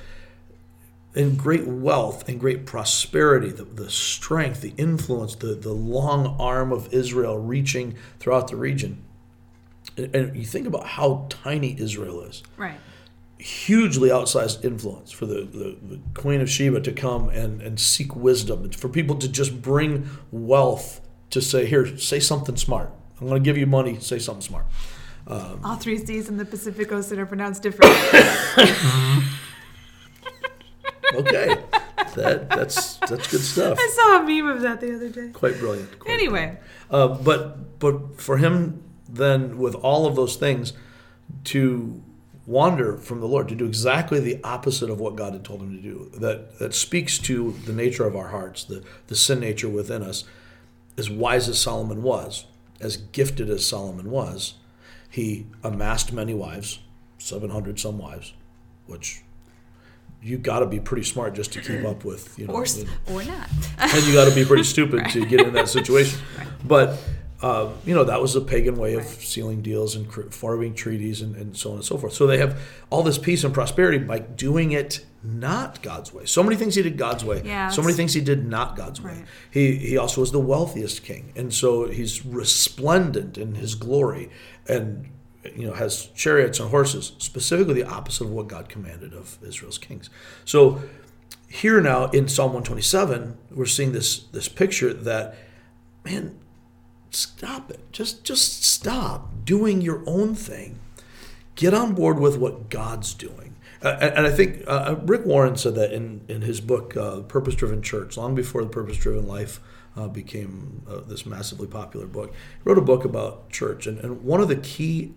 in 1.15 1.37
great 1.37 1.67
wealth 1.67 2.27
and 2.29 2.39
great 2.41 2.65
prosperity, 2.65 3.51
the, 3.51 3.65
the 3.65 3.91
strength, 3.91 4.61
the 4.63 4.73
influence, 4.79 5.35
the, 5.35 5.55
the 5.55 5.73
long 5.73 6.37
arm 6.41 6.73
of 6.73 6.93
Israel 6.95 7.39
reaching 7.39 7.97
throughout 8.21 8.49
the 8.49 8.57
region. 8.57 9.03
And, 9.97 10.15
and 10.15 10.37
you 10.37 10.45
think 10.47 10.67
about 10.67 10.87
how 10.87 11.27
tiny 11.29 11.79
Israel 11.79 12.23
is. 12.23 12.43
Right. 12.57 12.79
Hugely 13.39 14.09
outsized 14.09 14.65
influence 14.65 15.13
for 15.13 15.27
the, 15.27 15.43
the, 15.43 15.77
the 15.81 16.01
Queen 16.15 16.41
of 16.41 16.51
Sheba 16.51 16.81
to 16.81 16.93
come 16.93 17.29
and, 17.29 17.63
and 17.63 17.79
seek 17.79 18.17
wisdom, 18.17 18.65
and 18.65 18.75
for 18.75 18.89
people 18.89 19.17
to 19.17 19.29
just 19.29 19.63
bring 19.63 20.09
wealth 20.33 21.01
to 21.31 21.41
say, 21.41 21.67
Here, 21.67 21.97
say 21.99 22.19
something 22.21 22.57
smart. 22.57 22.91
I'm 23.21 23.29
going 23.29 23.43
to 23.43 23.45
give 23.45 23.57
you 23.59 23.67
money, 23.67 23.99
say 24.01 24.19
something 24.19 24.43
smart. 24.43 24.67
All 25.29 25.77
three 25.77 25.99
C's 26.05 26.29
in 26.29 26.37
the 26.39 26.45
Pacific 26.45 26.91
Ocean 26.91 27.19
are 27.19 27.27
pronounced 27.27 27.63
differently. 27.63 27.99
Okay. 31.15 31.57
that 32.17 32.51
that's 32.51 32.97
that's 32.99 33.31
good 33.31 33.41
stuff. 33.41 33.79
I 33.81 33.89
saw 33.95 34.21
a 34.23 34.27
meme 34.27 34.47
of 34.49 34.61
that 34.63 34.81
the 34.81 34.95
other 34.95 35.09
day. 35.09 35.31
Quite 35.33 35.59
brilliant. 35.59 35.99
Quite 35.99 36.13
Anyway, 36.13 36.59
Uh, 36.91 37.09
but 37.09 37.79
but 37.79 38.21
for 38.21 38.37
him 38.37 38.83
then 39.09 39.57
with 39.59 39.75
all 39.77 40.07
of 40.07 40.17
those 40.17 40.37
things 40.37 40.75
to 41.45 42.03
wander 42.49 42.97
from 42.97 43.21
the 43.21 43.29
Lord 43.29 43.47
to 43.49 43.55
do 43.55 43.67
exactly 43.67 44.21
the 44.21 44.41
opposite 44.43 44.89
of 44.89 44.99
what 44.99 45.17
God 45.17 45.35
had 45.35 45.45
told 45.45 45.61
him 45.61 45.77
to 45.77 45.83
do 45.83 46.11
that 46.15 46.59
that 46.59 46.75
speaks 46.75 47.19
to 47.19 47.53
the 47.67 47.75
nature 47.75 48.07
of 48.07 48.17
our 48.17 48.29
hearts 48.29 48.65
the 48.65 48.83
the 49.09 49.15
sin 49.15 49.41
nature 49.41 49.69
within 49.69 50.03
us 50.03 50.25
as 50.97 51.11
wise 51.11 51.47
as 51.47 51.61
Solomon 51.61 52.03
was 52.03 52.47
as 52.81 52.97
gifted 52.97 53.51
as 53.51 53.67
Solomon 53.67 54.11
was 54.11 54.55
he 55.11 55.47
amassed 55.63 56.11
many 56.11 56.33
wives 56.33 56.79
700 57.19 57.79
some 57.79 57.99
wives 57.99 58.33
which 58.87 59.23
you 60.23 60.39
got 60.39 60.61
to 60.61 60.67
be 60.67 60.81
pretty 60.81 61.05
smart 61.05 61.35
just 61.35 61.53
to 61.53 61.61
keep 61.61 61.85
up 61.85 62.03
with 62.03 62.39
you 62.39 62.47
know 62.47 62.55
or 62.55 62.65
or 63.13 63.23
not. 63.25 63.49
and 63.79 64.07
you 64.07 64.15
got 64.15 64.27
to 64.27 64.35
be 64.35 64.45
pretty 64.45 64.65
stupid 64.75 65.11
to 65.11 65.27
get 65.27 65.41
in 65.41 65.53
that 65.53 65.69
situation. 65.69 66.19
But 66.65 66.99
uh, 67.41 67.71
you 67.87 67.95
know 67.95 68.05
that 68.05 68.21
was 68.21 68.35
a 68.35 68.41
pagan 68.41 68.77
way 68.77 68.95
of 68.95 69.05
Right. 69.07 69.21
sealing 69.21 69.63
deals 69.63 69.95
and 69.95 70.13
forming 70.35 70.75
treaties 70.75 71.23
and, 71.23 71.37
and 71.37 71.57
so 71.57 71.71
on 71.71 71.77
and 71.77 71.85
so 71.85 71.97
forth. 71.97 72.13
So 72.13 72.27
they 72.27 72.39
have 72.39 72.61
all 72.91 73.03
this 73.03 73.19
peace 73.19 73.45
and 73.45 73.55
prosperity 73.55 73.99
by 73.99 74.19
doing 74.19 74.73
it 74.73 75.05
not 75.23 75.83
God's 75.83 76.13
way. 76.13 76.25
So 76.27 76.43
many 76.43 76.57
things 76.57 76.75
he 76.75 76.83
did 76.83 76.97
God's 76.97 77.25
way. 77.25 77.43
Yeah, 77.45 77.69
so 77.71 77.83
many 77.83 77.95
things 77.95 78.15
he 78.15 78.21
did 78.21 78.45
not 78.47 78.77
God's 78.77 79.01
way. 79.01 79.25
He 79.51 79.77
he 79.77 79.97
also 79.97 80.21
was 80.21 80.33
the 80.33 80.41
wealthiest 80.41 81.05
king, 81.05 81.33
and 81.37 81.55
so 81.55 81.87
he's 81.89 82.25
resplendent 82.27 83.39
in 83.39 83.55
his 83.55 83.75
glory 83.75 84.31
and 84.67 85.09
you 85.55 85.67
know 85.67 85.73
has 85.75 86.07
chariots 86.15 86.59
and 86.61 86.71
horses 86.71 87.13
specifically 87.19 87.75
the 87.75 87.85
opposite 87.89 88.25
of 88.25 88.31
what 88.31 88.49
god 88.49 88.69
commanded 88.69 89.15
of 89.15 89.39
israel's 89.43 89.79
kings 89.79 90.11
so 90.45 90.83
here 91.49 91.81
now 91.81 92.07
in 92.11 92.29
psalm 92.29 92.49
127 92.53 93.39
we're 93.53 93.65
seeing 93.65 93.93
this 93.93 94.19
this 94.33 94.49
picture 94.49 94.93
that 94.93 95.37
man 96.05 96.39
stop 97.11 97.71
it. 97.71 97.93
Just 97.93 98.25
just 98.25 98.65
stop 98.65 99.45
doing 99.45 99.81
your 99.81 100.03
own 100.07 100.35
thing. 100.35 100.79
Get 101.55 101.75
on 101.75 101.95
board 101.95 102.19
with 102.19 102.39
what 102.39 102.71
god's 102.71 103.15
doing. 103.15 103.55
Uh, 103.81 103.97
and, 104.01 104.27
i 104.27 104.31
think 104.31 104.65
uh, 104.67 104.97
rick 105.05 105.25
warren 105.25 105.57
said 105.57 105.77
that 105.77 105.93
in, 105.93 106.21
in 106.27 106.43
his 106.43 106.61
book 106.61 106.97
uh, 106.97 107.21
purpose 107.21 107.55
driven 107.55 107.81
church 107.81 108.17
long 108.17 108.35
before 108.35 108.65
the 108.65 108.69
purpose 108.69 108.97
driven 108.97 109.25
life 109.29 109.61
uh, 109.97 110.09
became 110.09 110.83
uh, 110.89 110.99
this 111.07 111.25
massively 111.25 111.69
popular 111.69 112.07
book 112.07 112.33
he 112.33 112.69
wrote 112.69 112.77
a 112.79 112.83
book 112.83 113.05
about 113.05 113.49
church. 113.51 113.87
And, 113.87 113.99
and 114.01 114.25
one 114.25 114.41
of 114.41 114.49
the 114.49 114.57
key 114.57 115.15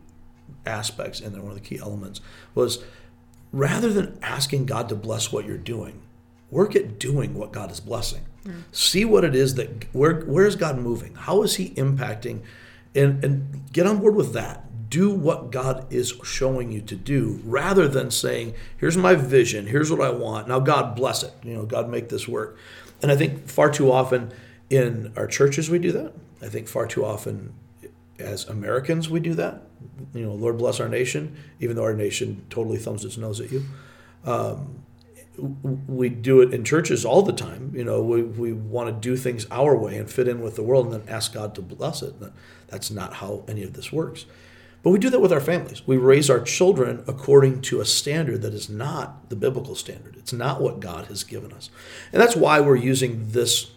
aspects 0.65 1.19
in 1.19 1.33
there 1.33 1.41
one 1.41 1.51
of 1.51 1.57
the 1.57 1.67
key 1.67 1.79
elements 1.79 2.21
was 2.53 2.83
rather 3.51 3.91
than 3.91 4.19
asking 4.21 4.67
god 4.67 4.89
to 4.89 4.95
bless 4.95 5.31
what 5.31 5.45
you're 5.45 5.57
doing 5.57 6.01
work 6.51 6.75
at 6.75 6.99
doing 6.99 7.33
what 7.33 7.51
god 7.51 7.71
is 7.71 7.79
blessing 7.79 8.25
see 8.71 9.05
what 9.05 9.23
it 9.23 9.35
is 9.35 9.55
that 9.55 9.93
where 9.93 10.21
where 10.21 10.45
is 10.45 10.55
god 10.55 10.77
moving? 10.77 11.15
How 11.15 11.43
is 11.43 11.55
he 11.55 11.69
impacting? 11.71 12.41
And 12.95 13.23
and 13.23 13.71
get 13.71 13.87
on 13.87 13.99
board 13.99 14.15
with 14.15 14.33
that. 14.33 14.89
Do 14.89 15.09
what 15.09 15.51
god 15.51 15.91
is 15.91 16.13
showing 16.23 16.71
you 16.71 16.81
to 16.81 16.95
do 16.95 17.39
rather 17.45 17.87
than 17.87 18.11
saying 18.11 18.53
here's 18.77 18.97
my 18.97 19.15
vision. 19.15 19.67
Here's 19.67 19.91
what 19.91 20.01
i 20.01 20.09
want. 20.09 20.47
Now 20.47 20.59
god 20.59 20.95
bless 20.95 21.23
it. 21.23 21.33
You 21.43 21.53
know 21.53 21.65
god 21.65 21.89
make 21.89 22.09
this 22.09 22.27
work. 22.27 22.57
And 23.01 23.11
i 23.11 23.15
think 23.15 23.47
far 23.47 23.71
too 23.71 23.91
often 23.91 24.31
in 24.69 25.13
our 25.15 25.27
churches 25.27 25.69
we 25.69 25.79
do 25.79 25.91
that. 25.91 26.13
I 26.41 26.47
think 26.47 26.67
far 26.67 26.87
too 26.87 27.05
often 27.05 27.53
as 28.21 28.47
Americans, 28.47 29.09
we 29.09 29.19
do 29.19 29.33
that. 29.35 29.61
You 30.13 30.25
know, 30.25 30.33
Lord 30.33 30.57
bless 30.57 30.79
our 30.79 30.89
nation, 30.89 31.35
even 31.59 31.75
though 31.75 31.83
our 31.83 31.93
nation 31.93 32.45
totally 32.49 32.77
thumbs 32.77 33.03
its 33.03 33.17
nose 33.17 33.39
at 33.39 33.51
you. 33.51 33.65
Um, 34.25 34.83
we 35.37 36.09
do 36.09 36.41
it 36.41 36.53
in 36.53 36.63
churches 36.63 37.05
all 37.05 37.21
the 37.21 37.33
time. 37.33 37.71
You 37.75 37.83
know, 37.83 38.03
we, 38.03 38.21
we 38.21 38.53
want 38.53 38.89
to 38.89 39.09
do 39.09 39.15
things 39.15 39.47
our 39.49 39.75
way 39.75 39.97
and 39.97 40.09
fit 40.09 40.27
in 40.27 40.41
with 40.41 40.55
the 40.55 40.63
world 40.63 40.85
and 40.85 40.93
then 40.93 41.13
ask 41.13 41.33
God 41.33 41.55
to 41.55 41.61
bless 41.61 42.01
it. 42.01 42.15
That's 42.67 42.91
not 42.91 43.15
how 43.15 43.43
any 43.47 43.63
of 43.63 43.73
this 43.73 43.91
works. 43.91 44.25
But 44.83 44.89
we 44.89 44.99
do 44.99 45.09
that 45.11 45.19
with 45.19 45.31
our 45.31 45.41
families. 45.41 45.87
We 45.87 45.97
raise 45.97 46.29
our 46.29 46.41
children 46.41 47.03
according 47.07 47.61
to 47.63 47.81
a 47.81 47.85
standard 47.85 48.41
that 48.41 48.53
is 48.53 48.69
not 48.69 49.29
the 49.29 49.35
biblical 49.35 49.75
standard. 49.75 50.15
It's 50.17 50.33
not 50.33 50.59
what 50.59 50.79
God 50.79 51.05
has 51.05 51.23
given 51.23 51.53
us. 51.53 51.69
And 52.11 52.21
that's 52.21 52.35
why 52.35 52.59
we're 52.59 52.77
using 52.77 53.29
this 53.29 53.71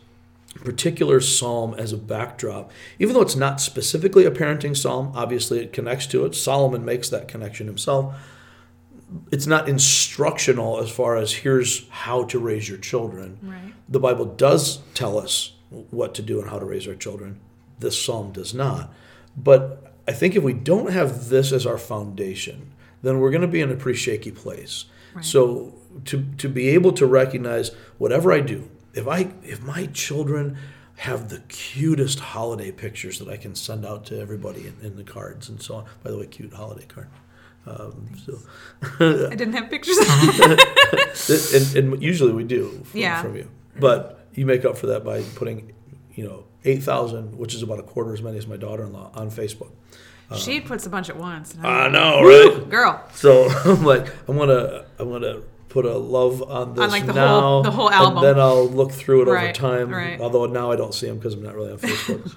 particular 0.65 1.21
psalm 1.21 1.75
as 1.75 1.93
a 1.93 1.97
backdrop, 1.97 2.71
even 2.99 3.15
though 3.15 3.21
it's 3.21 3.37
not 3.37 3.61
specifically 3.61 4.25
a 4.25 4.31
parenting 4.31 4.77
psalm, 4.77 5.13
obviously 5.15 5.61
it 5.61 5.73
connects 5.73 6.07
to 6.07 6.25
it. 6.25 6.35
Solomon 6.35 6.85
makes 6.85 7.09
that 7.11 7.29
connection 7.29 7.67
himself. 7.67 8.15
It's 9.31 9.47
not 9.47 9.69
instructional 9.69 10.81
as 10.81 10.91
far 10.91 11.17
as 11.17 11.33
here's 11.33 11.89
how 11.89 12.25
to 12.25 12.39
raise 12.39 12.69
your 12.69 12.79
children. 12.79 13.39
Right. 13.43 13.75
The 13.89 14.01
Bible 14.01 14.25
does 14.25 14.79
tell 14.95 15.19
us 15.19 15.53
what 15.71 16.15
to 16.15 16.23
do 16.23 16.41
and 16.41 16.51
how 16.51 16.59
to 16.59 16.65
raise 16.65 16.87
our 16.89 16.95
children. 16.95 17.41
This 17.79 18.01
psalm 18.01 18.33
does 18.33 18.55
not. 18.55 18.93
But 19.37 19.95
I 20.07 20.13
think 20.13 20.37
if 20.37 20.43
we 20.43 20.53
don't 20.53 20.91
have 20.91 21.29
this 21.29 21.53
as 21.53 21.67
our 21.67 21.79
foundation, 21.79 22.73
then 23.03 23.21
we're 23.21 23.31
going 23.31 23.43
to 23.43 23.49
be 23.49 23.61
in 23.61 23.71
a 23.71 23.77
pretty 23.77 23.99
shaky 23.99 24.31
place. 24.31 24.87
Right. 25.15 25.25
So 25.25 25.75
to 26.07 26.25
to 26.39 26.49
be 26.49 26.69
able 26.71 26.93
to 26.93 27.07
recognize 27.07 27.71
whatever 27.99 28.33
I 28.33 28.41
do, 28.41 28.69
if 28.95 29.07
I 29.07 29.33
if 29.43 29.63
my 29.63 29.87
children 29.87 30.57
have 30.97 31.29
the 31.29 31.41
cutest 31.49 32.21
holiday 32.21 32.71
pictures 32.71 33.19
that 33.19 33.29
I 33.29 33.37
can 33.37 33.55
send 33.55 33.85
out 33.85 34.05
to 34.07 34.21
everybody 34.21 34.67
in, 34.67 34.77
in 34.87 34.97
the 34.97 35.05
cards 35.05 35.49
and 35.49 35.61
so 35.61 35.77
on. 35.77 35.85
By 36.03 36.11
the 36.11 36.19
way, 36.19 36.27
cute 36.27 36.53
holiday 36.53 36.87
card. 36.87 37.09
Um, 37.67 38.09
so, 38.25 38.39
I 39.31 39.35
didn't 39.35 39.55
have 39.55 39.71
pictures. 39.71 39.97
and, 41.55 41.77
and 41.95 42.03
usually 42.03 42.33
we 42.33 42.45
do 42.45 42.69
from, 42.85 43.01
Yeah. 43.01 43.23
from 43.23 43.37
you, 43.37 43.49
but 43.79 44.27
you 44.35 44.47
make 44.47 44.65
up 44.65 44.77
for 44.77 44.87
that 44.89 45.05
by 45.05 45.23
putting, 45.35 45.73
you 46.15 46.25
know, 46.25 46.45
eight 46.65 46.83
thousand, 46.83 47.37
which 47.39 47.55
is 47.55 47.63
about 47.63 47.79
a 47.79 47.83
quarter 47.83 48.13
as 48.13 48.23
many 48.23 48.37
as 48.39 48.47
my 48.47 48.57
daughter-in-law, 48.57 49.13
on 49.15 49.31
Facebook. 49.31 49.71
she 50.37 50.61
puts 50.61 50.85
a 50.87 50.91
bunch 50.91 51.09
at 51.09 51.17
once. 51.17 51.57
I 51.63 51.89
know, 51.89 52.23
right? 52.23 52.69
Girl, 52.69 53.03
So 53.15 53.49
I'm 53.65 53.85
like, 53.85 54.13
I'm 54.29 54.37
gonna, 54.37 54.85
I'm 54.99 55.11
gonna 55.11 55.41
put 55.69 55.85
a 55.87 55.97
love 55.97 56.43
on 56.43 56.75
this 56.75 56.91
like, 56.91 57.07
the 57.07 57.13
now, 57.13 57.41
whole- 57.41 57.63
the 57.63 57.71
whole 57.71 57.91
album. 57.91 58.19
and 58.19 58.27
then 58.27 58.39
I'll 58.39 58.69
look 58.69 58.93
through 58.93 59.23
it 59.23 59.29
over 59.29 59.53
time. 59.53 59.91
right. 59.91 60.21
Although 60.21 60.47
now 60.47 60.71
I 60.71 60.77
don't 60.77 60.95
see 60.95 61.07
them 61.07 61.17
because 61.19 61.35
I'm 61.35 61.43
not 61.43 61.55
really 61.55 61.73
on 61.73 61.79
Facebook. 61.79 62.37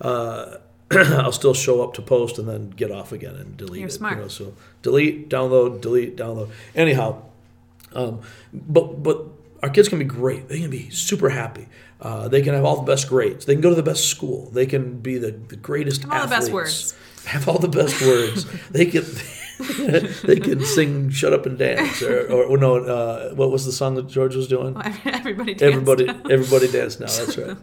so. 0.00 0.06
uh, 0.08 0.58
I'll 0.90 1.32
still 1.32 1.54
show 1.54 1.82
up 1.82 1.94
to 1.94 2.02
post 2.02 2.38
and 2.38 2.48
then 2.48 2.70
get 2.70 2.90
off 2.90 3.12
again 3.12 3.34
and 3.34 3.56
delete 3.56 3.80
You're 3.80 3.88
it. 3.88 3.92
smart. 3.92 4.16
You 4.16 4.22
know, 4.22 4.28
so 4.28 4.54
delete, 4.82 5.28
download, 5.28 5.80
delete, 5.80 6.16
download. 6.16 6.50
Anyhow, 6.74 7.22
um, 7.92 8.20
but 8.52 9.02
but 9.02 9.26
our 9.62 9.70
kids 9.70 9.88
can 9.88 9.98
be 9.98 10.04
great. 10.04 10.48
They 10.48 10.60
can 10.60 10.70
be 10.70 10.90
super 10.90 11.28
happy. 11.28 11.68
Uh, 12.00 12.28
they 12.28 12.42
can 12.42 12.54
have 12.54 12.64
all 12.64 12.76
the 12.76 12.90
best 12.90 13.08
grades. 13.08 13.44
They 13.44 13.54
can 13.54 13.60
go 13.60 13.70
to 13.70 13.74
the 13.74 13.82
best 13.82 14.06
school. 14.06 14.50
They 14.50 14.66
can 14.66 14.98
be 15.00 15.18
the, 15.18 15.32
the 15.32 15.56
greatest 15.56 16.04
Have 16.04 16.12
all 16.12 16.20
the 16.22 16.28
best 16.28 16.52
words. 16.52 16.94
Have 17.26 17.48
all 17.48 17.58
the 17.58 17.68
best 17.68 18.00
words. 18.00 18.46
They 18.70 18.86
can 18.86 19.04
they 19.58 20.38
can 20.40 20.64
sing 20.64 21.10
"Shut 21.10 21.32
Up 21.32 21.46
and 21.46 21.58
Dance" 21.58 22.02
or, 22.02 22.26
or, 22.30 22.44
or 22.44 22.58
no, 22.58 22.76
uh, 22.76 23.34
what 23.34 23.50
was 23.50 23.64
the 23.66 23.72
song 23.72 23.94
that 23.96 24.06
George 24.08 24.36
was 24.36 24.46
doing? 24.48 24.76
everybody 25.04 25.54
danced. 25.54 25.62
Everybody, 25.76 26.08
everybody 26.32 26.68
dance 26.70 27.00
now. 27.00 27.06
That's 27.06 27.36
right. 27.38 27.56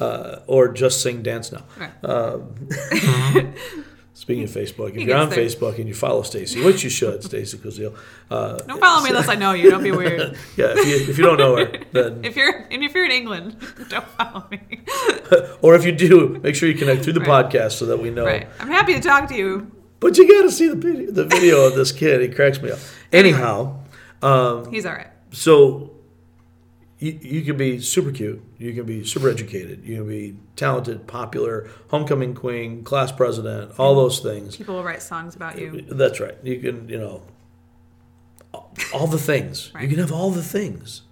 Uh, 0.00 0.40
or 0.46 0.68
just 0.72 1.02
sing 1.02 1.22
"Dance 1.22 1.52
Now." 1.52 1.64
Right. 1.78 1.92
Speaking 4.14 4.44
of 4.44 4.50
Facebook, 4.50 4.90
if 4.90 4.96
He 4.96 5.04
you're 5.04 5.16
on 5.16 5.30
gets 5.30 5.54
Facebook 5.56 5.78
and 5.78 5.88
you 5.88 5.94
follow 5.94 6.22
Stacy, 6.22 6.62
which 6.62 6.84
you 6.84 6.90
should, 6.90 7.24
Stacy 7.30 7.56
Kuzil. 7.58 7.96
Uh, 8.30 8.58
Don't 8.58 8.78
follow 8.78 9.02
me 9.02 9.08
unless 9.08 9.26
I 9.28 9.34
know 9.36 9.52
you. 9.52 9.70
Don't 9.70 9.82
be 9.82 9.90
weird. 9.90 10.36
yeah, 10.56 10.74
if 10.76 10.86
you, 10.86 11.10
if 11.10 11.18
you 11.18 11.24
don't 11.24 11.38
know 11.38 11.56
her, 11.56 11.72
then 11.92 12.22
If 12.24 12.36
you're 12.36 12.54
and 12.70 12.84
if 12.84 12.94
you're 12.94 13.06
in 13.06 13.10
England, 13.10 13.56
don't 13.88 14.04
follow 14.10 14.46
me. 14.50 14.80
or 15.62 15.74
if 15.74 15.84
you 15.84 15.92
do, 15.92 16.38
make 16.42 16.54
sure 16.54 16.68
you 16.68 16.76
connect 16.76 17.02
through 17.02 17.14
the 17.14 17.20
Right. 17.20 17.46
podcast 17.50 17.72
so 17.72 17.86
that 17.86 17.96
we 18.00 18.10
know. 18.10 18.24
Right. 18.26 18.46
I'm 18.60 18.68
happy 18.68 18.92
to 18.94 19.00
talk 19.00 19.28
to 19.30 19.34
you. 19.34 19.71
But 20.02 20.18
you 20.18 20.28
got 20.28 20.42
to 20.42 20.50
see 20.50 20.66
the 20.68 20.74
video, 20.74 21.12
the 21.12 21.24
video 21.24 21.64
of 21.64 21.76
this 21.76 21.92
kid. 21.92 22.20
He 22.20 22.28
cracks 22.28 22.60
me 22.60 22.72
up. 22.72 22.80
Anyhow, 23.12 23.78
um, 24.20 24.68
He's 24.70 24.84
all 24.84 24.94
right. 24.94 25.06
so 25.30 25.92
you, 26.98 27.18
you 27.22 27.42
can 27.42 27.56
be 27.56 27.80
super 27.80 28.10
cute. 28.10 28.42
You 28.58 28.74
can 28.74 28.84
be 28.84 29.04
super 29.04 29.28
educated. 29.28 29.84
You 29.84 29.98
can 29.98 30.08
be 30.08 30.36
talented, 30.56 31.06
popular, 31.06 31.70
homecoming 31.88 32.34
queen, 32.34 32.82
class 32.82 33.12
president, 33.12 33.78
all 33.78 33.94
those 33.94 34.18
things. 34.18 34.56
People 34.56 34.74
will 34.74 34.84
write 34.84 35.02
songs 35.02 35.36
about 35.36 35.56
you. 35.56 35.82
That's 35.88 36.18
right. 36.18 36.36
You 36.42 36.58
can, 36.58 36.88
you 36.88 36.98
know, 36.98 37.22
all 38.92 39.06
the 39.06 39.18
things. 39.18 39.70
You 39.80 39.86
can 39.86 39.98
have 39.98 40.12
all 40.12 40.30
the 40.30 40.42
things, 40.42 41.02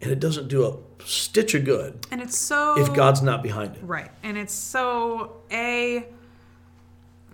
and 0.00 0.10
it 0.10 0.18
doesn't 0.18 0.48
do 0.48 0.66
a 0.66 0.76
stitch 1.04 1.54
of 1.54 1.64
good 1.64 2.06
And 2.10 2.20
it's 2.20 2.38
so 2.38 2.78
if 2.80 2.92
God's 2.94 3.22
not 3.22 3.42
behind 3.42 3.76
it. 3.76 3.82
Right. 3.82 4.10
And 4.22 4.36
it's 4.36 4.52
so 4.54 5.42
a 5.50 6.06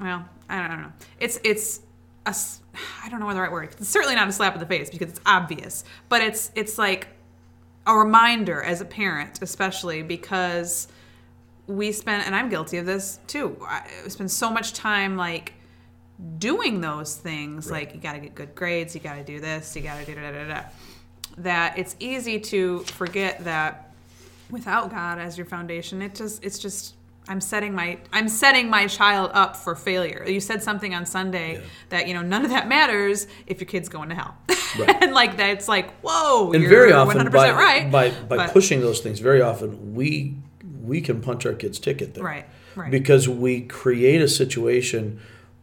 well, 0.00 0.28
I 0.48 0.68
don't 0.68 0.82
know. 0.82 0.92
It's 1.20 1.38
it's 1.44 1.80
a 2.26 2.34
I 3.04 3.08
don't 3.08 3.20
know 3.20 3.32
the 3.32 3.40
right 3.40 3.52
word. 3.52 3.70
It's 3.78 3.88
certainly 3.88 4.14
not 4.14 4.28
a 4.28 4.32
slap 4.32 4.54
in 4.54 4.60
the 4.60 4.66
face 4.66 4.90
because 4.90 5.10
it's 5.10 5.20
obvious, 5.26 5.84
but 6.08 6.22
it's 6.22 6.50
it's 6.54 6.78
like 6.78 7.08
a 7.86 7.94
reminder 7.94 8.62
as 8.62 8.80
a 8.80 8.84
parent, 8.84 9.40
especially 9.42 10.02
because 10.02 10.88
we 11.66 11.92
spend 11.92 12.24
and 12.24 12.34
I'm 12.34 12.48
guilty 12.48 12.78
of 12.78 12.86
this 12.86 13.18
too. 13.26 13.56
I 13.62 13.86
spend 14.08 14.30
so 14.30 14.50
much 14.50 14.72
time 14.72 15.16
like 15.16 15.54
doing 16.38 16.80
those 16.80 17.14
things 17.14 17.70
like 17.70 17.94
you 17.94 18.00
got 18.00 18.14
to 18.14 18.18
get 18.18 18.34
good 18.34 18.54
grades, 18.54 18.94
you 18.94 19.00
got 19.00 19.16
to 19.16 19.24
do 19.24 19.40
this, 19.40 19.76
you 19.76 19.82
got 19.82 19.98
to 20.00 20.04
do 20.04 20.14
da 20.14 20.32
da 20.32 20.48
da. 20.48 20.62
that 21.38 21.78
it's 21.78 21.94
easy 22.00 22.40
to 22.40 22.80
forget 22.80 23.44
that 23.44 23.92
without 24.50 24.90
God 24.90 25.18
as 25.18 25.36
your 25.36 25.46
foundation, 25.46 26.02
it 26.02 26.14
just 26.14 26.44
it's 26.44 26.58
just 26.58 26.94
I'm 27.28 27.40
setting 27.40 27.74
my 27.74 27.98
I'm 28.12 28.28
setting 28.28 28.70
my 28.70 28.86
child 28.86 29.30
up 29.34 29.54
for 29.56 29.74
failure. 29.74 30.24
You 30.26 30.40
said 30.40 30.62
something 30.62 30.94
on 30.94 31.04
Sunday 31.06 31.54
Yeah. 31.54 31.60
that 31.90 32.08
you 32.08 32.14
know 32.14 32.22
none 32.22 32.44
of 32.44 32.50
that 32.50 32.68
matters 32.68 33.26
if 33.46 33.60
your 33.60 33.66
kid's 33.68 33.88
going 33.88 34.08
to 34.08 34.14
hell, 34.14 34.34
Right. 34.78 34.96
and 35.02 35.12
like 35.12 35.36
that 35.36 35.50
it's 35.50 35.68
like 35.68 35.90
whoa, 36.00 36.52
and 36.52 36.62
you're 36.62 36.70
very 36.70 36.92
often 36.92 37.18
100% 37.18 37.32
by, 37.32 37.50
right 37.52 37.90
by 37.90 38.10
by 38.10 38.36
but- 38.38 38.52
pushing 38.52 38.80
those 38.80 39.00
things 39.00 39.20
very 39.20 39.42
often 39.42 39.94
we 39.94 40.36
we 40.82 41.00
can 41.02 41.20
punch 41.20 41.44
our 41.44 41.52
kids 41.52 41.78
ticket 41.78 42.14
there 42.14 42.24
Right, 42.24 42.46
right. 42.74 42.90
because 42.90 43.28
we 43.28 43.60
create 43.60 44.22
a 44.22 44.28
situation 44.28 45.20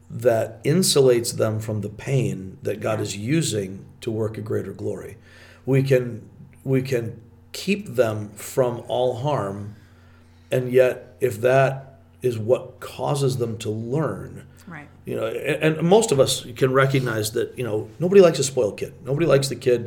that 0.09 0.63
insulates 0.63 1.35
them 1.35 1.59
from 1.59 1.81
the 1.81 1.89
pain 1.89 2.59
that 2.61 2.79
God 2.79 3.01
is 3.01 3.17
using 3.17 3.85
to 4.01 4.11
work 4.11 4.37
a 4.37 4.41
greater 4.41 4.71
glory 4.71 5.17
we 5.65 5.81
can 5.81 6.29
we 6.63 6.83
can 6.83 7.19
keep 7.53 7.95
them 7.95 8.29
from 8.35 8.83
all 8.87 9.15
harm 9.17 9.75
and 10.55 10.71
yet 10.71 11.15
if 11.19 11.41
that 11.41 11.99
is 12.21 12.35
what 12.37 12.79
causes 12.79 13.37
them 13.37 13.57
to 13.57 13.69
learn 13.69 14.29
right. 14.67 14.87
you 15.05 15.15
know 15.15 15.27
and, 15.27 15.77
and 15.77 15.87
most 15.87 16.11
of 16.13 16.19
us 16.19 16.45
can 16.55 16.71
recognize 16.73 17.31
that 17.37 17.47
you 17.57 17.63
know 17.63 17.89
nobody 17.99 18.21
likes 18.21 18.39
a 18.39 18.43
spoiled 18.43 18.77
kid 18.77 18.93
nobody 19.05 19.25
likes 19.33 19.47
the 19.49 19.55
kid 19.67 19.79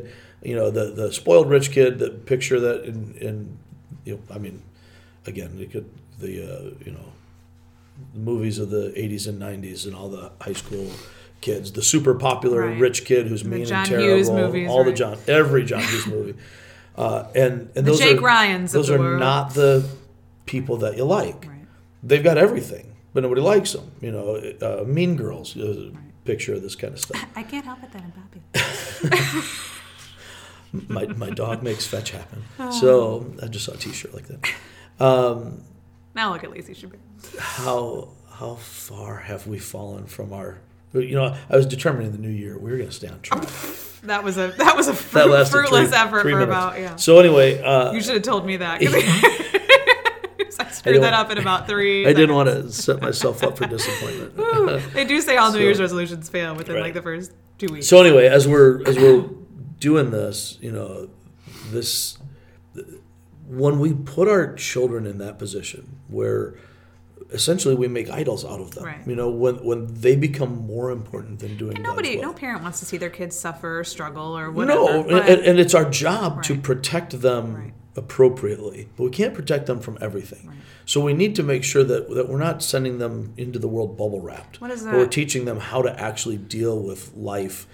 you 0.49 0.55
know 0.55 0.69
the 0.71 0.85
the 0.91 1.11
spoiled 1.11 1.49
rich 1.49 1.71
kid 1.71 1.99
the 1.99 2.09
picture 2.09 2.59
that 2.59 2.83
in, 2.85 2.97
in 3.27 3.57
you 4.05 4.13
know 4.13 4.21
i 4.35 4.37
mean 4.37 4.61
again 5.25 5.51
you 5.57 5.67
could 5.67 5.87
the 6.19 6.33
uh, 6.41 6.61
you 6.85 6.91
know 6.91 7.07
the 8.13 8.19
movies 8.19 8.57
of 8.59 8.69
the 8.69 8.93
80s 8.95 9.27
and 9.27 9.41
90s 9.41 9.85
and 9.85 9.93
all 9.95 10.09
the 10.09 10.31
high 10.41 10.53
school 10.63 10.87
kids 11.41 11.71
the 11.73 11.81
super 11.83 12.13
popular 12.15 12.61
Right. 12.67 12.79
rich 12.79 13.03
kid 13.05 13.27
who's 13.27 13.43
mean 13.43 13.65
John 13.65 13.79
and 13.79 13.87
terrible 13.89 14.07
Hughes 14.15 14.29
movies, 14.29 14.69
all 14.69 14.83
the 14.83 14.91
right. 14.91 14.97
john 14.97 15.17
every 15.27 15.63
john 15.65 15.81
hughes 15.81 16.07
movie 16.07 16.35
uh, 16.97 17.23
and 17.35 17.69
and 17.75 17.85
those 17.85 17.99
Jake 17.99 18.17
are 18.17 18.21
Ryans 18.21 18.71
those 18.73 18.87
the 18.87 18.95
are 18.95 18.99
world. 18.99 19.19
not 19.19 19.53
the 19.53 19.85
people 20.49 20.77
that 20.77 20.97
you 20.97 21.05
like 21.05 21.45
Right. 21.47 21.65
they've 22.03 22.23
got 22.23 22.37
everything, 22.37 22.85
but 23.13 23.21
nobody 23.23 23.41
likes 23.41 23.73
them. 23.73 23.91
You 24.01 24.11
know, 24.11 24.25
uh, 24.61 24.83
Mean 24.85 25.15
Girls 25.15 25.55
a 25.55 25.91
picture 26.25 26.53
of 26.55 26.61
this 26.61 26.75
kind 26.75 26.93
of 26.93 26.99
stuff. 26.99 27.23
I 27.35 27.43
can't 27.43 27.65
help 27.65 27.83
it 27.83 27.91
that 27.93 28.01
I'm 28.05 28.13
happy. 28.21 29.47
My, 30.87 31.05
my 31.07 31.31
dog 31.31 31.63
makes 31.63 31.87
fetch 31.87 32.11
happen. 32.11 32.43
Oh. 32.59 32.69
So 32.71 33.33
I 33.41 33.47
just 33.47 33.65
saw 33.65 33.71
a 33.73 33.77
T-shirt 33.77 34.13
like 34.13 34.27
that. 34.27 34.47
now 34.99 36.31
look 36.31 36.43
at 36.43 36.51
Lacey 36.51 36.75
Chabert. 36.75 36.99
How 37.39 38.09
how 38.31 38.53
far 38.55 39.17
have 39.17 39.47
we 39.47 39.57
fallen 39.59 40.05
from 40.05 40.31
our? 40.31 40.59
You 40.93 41.15
know, 41.15 41.35
I 41.49 41.55
was 41.55 41.65
determining 41.65 42.11
the 42.11 42.17
new 42.19 42.29
year 42.29 42.57
we 42.57 42.69
were 42.71 42.77
going 42.77 42.89
to 42.89 42.95
stay 42.95 43.07
on 43.07 43.19
track. 43.21 43.47
That 44.03 44.23
was 44.23 44.37
a 44.37 44.47
that 44.57 44.77
was 44.77 44.87
a 44.87 44.93
fruit, 44.93 45.29
lasted 45.29 45.51
fruitless 45.51 45.89
three, 45.89 45.97
effort 45.97 46.21
three 46.21 46.31
for 46.31 46.39
minutes. 46.39 46.55
about 46.57 46.79
yeah. 46.79 46.95
So 46.95 47.19
anyway, 47.19 47.61
uh, 47.61 47.91
You 47.91 47.99
should 48.01 48.13
have 48.13 48.23
told 48.23 48.45
me 48.45 48.55
that. 48.55 48.79
screwed 50.89 51.01
didn't 51.01 51.11
that 51.11 51.17
want- 51.17 51.31
up 51.31 51.37
in 51.37 51.37
about 51.41 51.67
three. 51.67 52.05
I 52.07 52.13
didn't 52.13 52.35
want 52.35 52.49
to 52.49 52.71
set 52.71 53.01
myself 53.01 53.43
up 53.43 53.57
for 53.57 53.65
disappointment. 53.67 54.33
They 54.93 55.05
do 55.05 55.19
say 55.21 55.37
all 55.37 55.51
New 55.51 55.57
So- 55.59 55.63
Year's 55.63 55.79
resolutions 55.79 56.29
fail 56.29 56.55
within 56.55 56.75
Right. 56.75 56.83
like 56.85 56.93
the 56.93 57.01
first 57.01 57.31
two 57.57 57.67
weeks. 57.71 57.87
So 57.87 57.99
anyway, 58.01 58.27
as 58.27 58.47
we're 58.47 58.81
as 58.87 58.97
we're 58.97 59.25
doing 59.79 60.11
this, 60.11 60.57
you 60.61 60.71
know, 60.71 61.09
this 61.71 62.17
when 63.47 63.79
we 63.79 63.93
put 63.93 64.27
our 64.27 64.53
children 64.55 65.05
in 65.05 65.17
that 65.19 65.39
position 65.39 65.97
where 66.07 66.55
essentially 67.31 67.75
we 67.75 67.87
make 67.87 68.09
idols 68.09 68.43
out 68.45 68.59
of 68.59 68.71
them. 68.75 68.83
Right. 68.85 69.07
You 69.07 69.15
know, 69.15 69.29
when 69.29 69.55
when 69.63 69.87
they 70.01 70.15
become 70.15 70.65
more 70.67 70.91
important 70.91 71.39
than 71.39 71.57
doing 71.57 71.75
And 71.75 71.83
nobody, 71.83 72.17
no 72.17 72.33
parent 72.33 72.61
wants 72.63 72.79
to 72.79 72.85
see 72.85 72.97
their 72.97 73.09
kids 73.09 73.37
suffer 73.37 73.79
or 73.79 73.83
struggle 73.83 74.37
or 74.37 74.51
whatever. 74.51 74.79
No, 74.79 75.03
and, 75.19 75.41
and 75.41 75.59
it's 75.59 75.73
our 75.73 75.89
job 75.89 76.43
to 76.43 76.55
protect 76.55 77.19
them 77.21 77.55
Right. 77.55 77.73
Appropriately, 77.99 78.87
but 78.95 79.03
we 79.03 79.09
can't 79.09 79.33
protect 79.33 79.65
them 79.67 79.79
from 79.81 79.97
everything. 80.01 80.51
So 80.85 81.01
we 81.01 81.13
need 81.13 81.35
to 81.35 81.43
make 81.43 81.63
sure 81.63 81.83
that, 81.83 82.09
that 82.15 82.29
we're 82.29 82.39
not 82.39 82.63
sending 82.63 82.97
them 82.97 83.33
into 83.37 83.59
the 83.59 83.67
world 83.67 83.97
bubble 83.97 84.21
wrapped. 84.21 84.61
What 84.61 84.71
is 84.71 84.83
but 84.83 84.93
We're 84.93 85.05
teaching 85.05 85.45
them 85.45 85.59
how 85.59 85.81
to 85.81 85.99
actually 85.99 86.37
deal 86.37 86.79
with 86.79 87.13
life, 87.13 87.67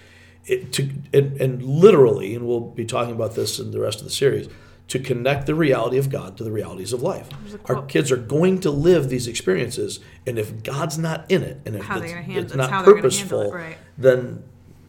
it, 0.44 0.72
to 0.74 0.90
and, 1.14 1.40
and 1.40 1.62
literally, 1.62 2.34
and 2.34 2.46
we'll 2.46 2.60
be 2.60 2.84
talking 2.84 3.14
about 3.14 3.36
this 3.36 3.58
in 3.58 3.70
the 3.70 3.80
rest 3.80 4.00
of 4.00 4.04
the 4.04 4.12
series. 4.12 4.48
To 4.88 5.00
connect 5.00 5.46
the 5.46 5.54
reality 5.56 5.98
of 5.98 6.10
God 6.10 6.36
to 6.36 6.44
the 6.44 6.52
realities 6.52 6.92
of 6.92 7.02
life. 7.02 7.28
Our 7.64 7.82
kids 7.86 8.12
are 8.12 8.16
going 8.16 8.60
to 8.60 8.70
live 8.70 9.08
these 9.08 9.26
experiences, 9.26 9.98
and 10.24 10.38
if 10.38 10.62
God's 10.62 10.96
not 10.96 11.28
in 11.28 11.42
it, 11.42 11.60
and 11.66 11.74
if 11.74 11.82
How 11.82 12.00
it's, 12.00 12.12
it's 12.12 12.54
not 12.54 12.70
how 12.70 12.82
they're 12.82 12.94
gonna 12.94 13.10
handle 13.10 13.40
purposeful, 13.40 13.42
it, 13.42 13.52
right. 13.52 13.78
then 13.98 14.44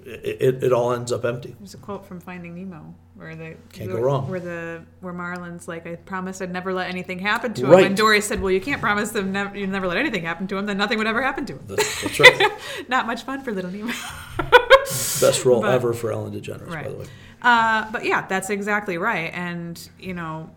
it, 0.08 0.38
it, 0.41 0.63
it 0.63 0.74
all 0.74 0.93
ends 0.93 1.12
up 1.12 1.26
empty. 1.26 1.54
There's 1.60 1.74
a 1.74 1.78
quote 1.78 2.06
from 2.06 2.22
Finding 2.22 2.56
Nemo 2.56 2.96
where 3.15 3.36
the 3.36 3.56
Can't 3.74 3.91
go 3.91 4.00
wrong. 4.00 4.30
Where 4.30 4.39
the 4.39 4.84
where 5.02 5.12
Marlin's 5.12 5.67
like, 5.67 5.86
I 5.86 5.96
promised 5.96 6.41
I'd 6.41 6.52
never 6.52 6.74
let 6.74 6.89
anything 6.89 7.20
happen 7.20 7.54
to 7.56 7.65
him. 7.65 7.72
Right. 7.72 7.86
And 7.86 7.98
Dory 7.98 8.22
said, 8.22 8.41
Well, 8.41 8.52
you 8.52 8.62
can't 8.62 8.80
promise 8.80 9.12
them 9.12 9.34
never, 9.34 9.58
you 9.58 9.67
never 9.67 9.86
let 9.86 9.98
anything 9.98 10.24
happen 10.24 10.48
to 10.48 10.58
him, 10.58 10.65
then 10.65 10.78
nothing 10.78 10.98
would 10.98 11.08
ever 11.08 11.22
happen 11.22 11.46
to 11.48 11.54
him. 11.54 11.65
That's, 11.67 12.02
that's 12.02 12.20
right. 12.22 12.52
Not 12.88 13.06
much 13.06 13.24
fun 13.24 13.41
for 13.41 13.52
little 13.52 13.70
Nemo. 13.70 13.91
Best 14.86 15.43
role 15.43 15.62
But- 15.62 15.74
ever 15.74 15.91
for 15.91 16.13
Ellen 16.13 16.34
DeGeneres, 16.34 16.70
by 16.70 16.88
the 16.88 16.96
way. 16.96 17.06
Uh, 17.41 17.91
but 17.91 18.06
yeah, 18.06 18.26
that's 18.28 18.50
exactly 18.50 18.98
right. 18.98 19.32
And 19.34 19.89
you 20.00 20.13
know, 20.13 20.50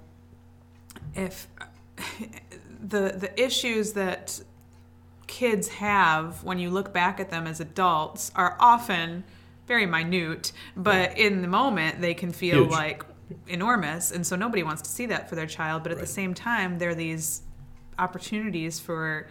if 1.17 1.49
the 2.81 3.15
the 3.17 3.33
issues 3.43 3.95
that 3.95 4.41
kids 5.27 5.69
have 5.69 6.43
when 6.45 6.59
you 6.59 6.71
look 6.71 6.93
back 6.93 7.19
at 7.19 7.31
them 7.31 7.47
as 7.47 7.61
adults 7.61 8.31
are 8.35 8.57
often 8.61 9.25
very 9.71 9.87
minute, 9.87 10.51
but 10.77 11.17
in 11.17 11.43
the 11.43 11.49
moment 11.49 12.01
they 12.01 12.13
can 12.13 12.33
feel 12.33 12.63
Huge. 12.65 12.71
like 12.73 13.05
enormous, 13.47 14.11
and 14.11 14.27
so 14.27 14.35
nobody 14.35 14.65
wants 14.65 14.83
to 14.83 14.91
see 14.91 15.07
that 15.07 15.29
for 15.29 15.37
their 15.37 15.47
child. 15.47 15.85
But 15.85 15.93
at 15.93 15.99
Right. 15.99 16.07
the 16.07 16.13
same 16.13 16.35
time, 16.35 16.79
there 16.79 16.91
are 16.91 16.95
these 16.97 17.43
opportunities 17.99 18.81
for 18.81 19.29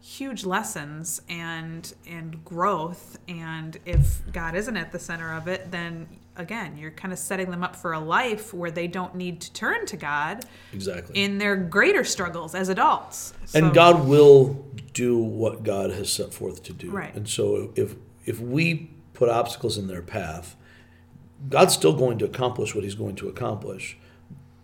huge 0.00 0.44
lessons 0.44 1.22
and 1.28 1.94
and 2.08 2.44
growth 2.44 3.20
and 3.28 3.78
if 3.86 4.20
god 4.32 4.56
isn't 4.56 4.76
at 4.76 4.90
the 4.90 4.98
center 4.98 5.32
of 5.32 5.46
it 5.46 5.70
then 5.70 6.08
again 6.36 6.76
you're 6.76 6.90
kind 6.90 7.12
of 7.12 7.18
setting 7.20 7.52
them 7.52 7.62
up 7.62 7.76
for 7.76 7.92
a 7.92 8.00
life 8.00 8.52
where 8.52 8.72
they 8.72 8.88
don't 8.88 9.14
need 9.14 9.40
to 9.40 9.52
turn 9.52 9.86
to 9.86 9.96
god 9.96 10.44
Exactly. 10.72 11.14
in 11.22 11.38
their 11.38 11.54
greater 11.54 12.02
struggles 12.02 12.52
as 12.52 12.68
adults 12.68 13.32
and 13.54 13.66
So- 13.68 13.70
God 13.72 14.08
will 14.08 14.66
do 14.92 15.16
what 15.18 15.62
God 15.62 15.92
has 15.92 16.12
set 16.12 16.34
forth 16.34 16.64
to 16.64 16.72
do. 16.72 16.90
Right. 16.90 17.14
And 17.14 17.28
so 17.28 17.70
if 17.76 17.94
if 18.26 18.40
we 18.40 18.90
put 19.14 19.28
obstacles 19.28 19.76
in 19.78 19.86
their 19.86 20.02
path, 20.02 20.56
God's 21.48 21.74
still 21.74 21.92
going 21.92 22.18
to 22.18 22.24
accomplish 22.24 22.74
what 22.74 22.84
he's 22.84 22.94
going 22.94 23.16
to 23.16 23.28
accomplish, 23.28 23.96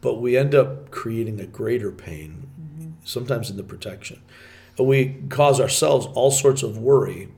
but 0.01 0.21
we 0.21 0.37
end 0.37 0.55
up 0.55 0.91
creating 0.91 1.41
a 1.41 1.47
greater 1.47 1.91
pain, 1.91 2.47
Mm-hmm. 2.61 2.91
sometimes 3.05 3.51
in 3.51 3.57
the 3.57 3.63
protection. 3.65 4.21
And 4.77 4.87
we 4.87 5.23
cause 5.29 5.61
ourselves 5.61 6.07
all 6.15 6.31
sorts 6.31 6.63
of 6.63 6.79
worry 6.79 7.29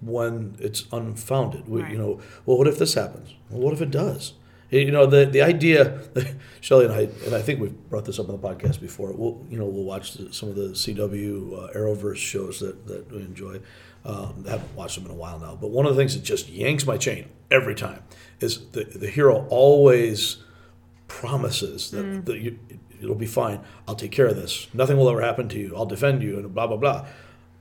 when 0.00 0.56
it's 0.58 0.84
unfounded. 0.92 1.68
We, 1.68 1.82
Right. 1.82 1.92
You 1.92 1.98
know, 1.98 2.20
well, 2.46 2.58
what 2.58 2.66
if 2.66 2.78
this 2.78 2.94
happens? 2.94 3.34
Well, 3.48 3.60
what 3.60 3.72
if 3.74 3.80
it 3.82 3.90
does? 3.90 4.34
You 4.70 4.92
know, 4.92 5.04
the 5.06 5.26
the 5.26 5.42
idea, 5.42 6.00
Shelley 6.60 6.84
and 6.84 6.94
I, 6.94 7.00
and 7.26 7.34
I 7.34 7.42
think 7.42 7.60
we've 7.60 7.74
brought 7.90 8.04
this 8.04 8.18
up 8.20 8.28
on 8.28 8.40
the 8.40 8.48
podcast 8.48 8.80
before. 8.80 9.12
We'll, 9.12 9.44
you 9.50 9.58
know, 9.58 9.64
we'll 9.64 9.82
watch 9.84 10.14
the, 10.14 10.32
some 10.32 10.48
of 10.48 10.54
the 10.54 10.68
CW 10.68 11.70
uh, 11.70 11.72
Arrowverse 11.76 12.16
shows 12.16 12.60
that, 12.60 12.86
that 12.86 13.10
we 13.10 13.18
enjoy. 13.18 13.60
Um, 14.04 14.44
I 14.46 14.52
haven't 14.52 14.74
watched 14.74 14.96
them 14.96 15.04
in 15.04 15.10
a 15.10 15.14
while 15.14 15.38
now, 15.38 15.56
but 15.60 15.70
one 15.70 15.84
of 15.86 15.94
the 15.94 16.00
things 16.00 16.14
that 16.14 16.22
just 16.22 16.48
yanks 16.48 16.86
my 16.86 16.96
chain 16.96 17.28
every 17.50 17.74
time 17.74 18.02
is 18.40 18.66
the 18.70 18.84
the 18.84 19.08
hero 19.08 19.46
always 19.50 20.38
promises 21.08 21.90
that, 21.90 22.24
that 22.26 22.38
you, 22.38 22.58
it'll 23.02 23.14
be 23.14 23.26
fine. 23.26 23.60
I'll 23.88 23.94
take 23.94 24.12
care 24.12 24.26
of 24.26 24.36
this. 24.36 24.68
Nothing 24.72 24.96
will 24.96 25.08
ever 25.10 25.20
happen 25.20 25.48
to 25.50 25.58
you. 25.58 25.74
I'll 25.76 25.86
defend 25.86 26.22
you, 26.22 26.38
and 26.38 26.54
blah 26.54 26.66
blah 26.66 26.76
blah. 26.76 27.06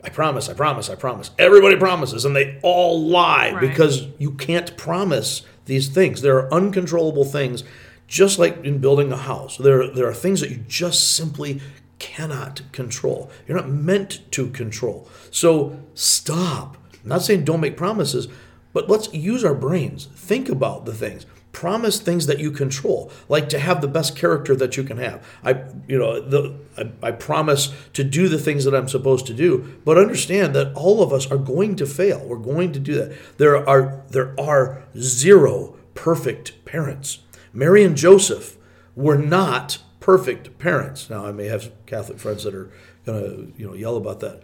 I 0.03 0.09
promise. 0.09 0.47
I 0.47 0.53
promise. 0.53 0.89
I 0.89 0.95
promise. 0.95 1.31
Everybody 1.37 1.75
promises, 1.75 2.23
and 2.23 2.35
they 2.35 2.57
all 2.63 3.01
lie 3.05 3.51
Right. 3.51 3.61
because 3.61 4.07
you 4.17 4.31
can't 4.31 4.77
promise 4.77 5.41
these 5.65 5.89
things. 5.89 6.21
There 6.21 6.37
are 6.37 6.53
uncontrollable 6.53 7.25
things, 7.25 7.63
just 8.07 8.39
like 8.39 8.63
in 8.63 8.77
building 8.79 9.11
a 9.11 9.17
house. 9.17 9.57
There 9.57 9.87
there 9.93 10.07
are 10.07 10.13
things 10.13 10.39
that 10.41 10.51
you 10.51 10.57
just 10.67 11.15
simply 11.15 11.59
cannot 11.99 12.61
control. 12.71 13.29
You're 13.47 13.57
not 13.57 13.69
meant 13.69 14.21
to 14.31 14.49
control. 14.49 15.07
So 15.31 15.79
stop. 15.93 16.77
I'm 17.03 17.09
not 17.09 17.21
saying 17.21 17.45
don't 17.45 17.61
make 17.61 17.77
promises, 17.77 18.27
but 18.73 18.89
let's 18.89 19.13
use 19.13 19.43
our 19.43 19.53
brains. 19.53 20.05
Think 20.15 20.49
about 20.49 20.85
the 20.85 20.93
things. 20.93 21.25
Promise 21.51 21.99
things 21.99 22.27
that 22.27 22.39
you 22.39 22.51
control, 22.51 23.11
like 23.27 23.49
to 23.49 23.59
have 23.59 23.81
the 23.81 23.87
best 23.87 24.15
character 24.15 24.55
that 24.55 24.77
you 24.77 24.83
can 24.83 24.97
have. 24.97 25.25
I, 25.43 25.63
you 25.87 25.97
know, 25.97 26.21
the 26.21 26.55
I, 26.77 27.07
I 27.07 27.11
promise 27.11 27.73
to 27.93 28.03
do 28.03 28.29
the 28.29 28.37
things 28.37 28.65
that 28.65 28.75
I'm 28.75 28.87
supposed 28.87 29.25
to 29.27 29.33
do, 29.33 29.79
but 29.83 29.97
understand 29.97 30.53
that 30.55 30.73
all 30.75 31.01
of 31.01 31.11
us 31.11 31.29
are 31.29 31.37
going 31.37 31.75
to 31.77 31.87
fail. 31.87 32.23
We're 32.23 32.37
going 32.37 32.71
to 32.73 32.79
do 32.79 32.93
that. 32.95 33.17
There 33.37 33.67
are 33.67 34.03
there 34.09 34.39
are 34.39 34.83
zero 34.97 35.75
perfect 35.95 36.63
parents. 36.65 37.19
Mary 37.51 37.83
and 37.83 37.97
Joseph 37.97 38.55
were 38.95 39.17
not 39.17 39.79
perfect 40.09 40.57
parents. 40.57 41.09
Now, 41.09 41.25
I 41.25 41.31
may 41.31 41.45
have 41.45 41.71
Catholic 41.85 42.17
friends 42.19 42.43
that 42.43 42.55
are 42.55 42.71
going 43.05 43.21
to 43.23 43.53
you 43.59 43.67
know 43.67 43.73
yell 43.75 43.95
about 43.97 44.19
that. 44.21 44.41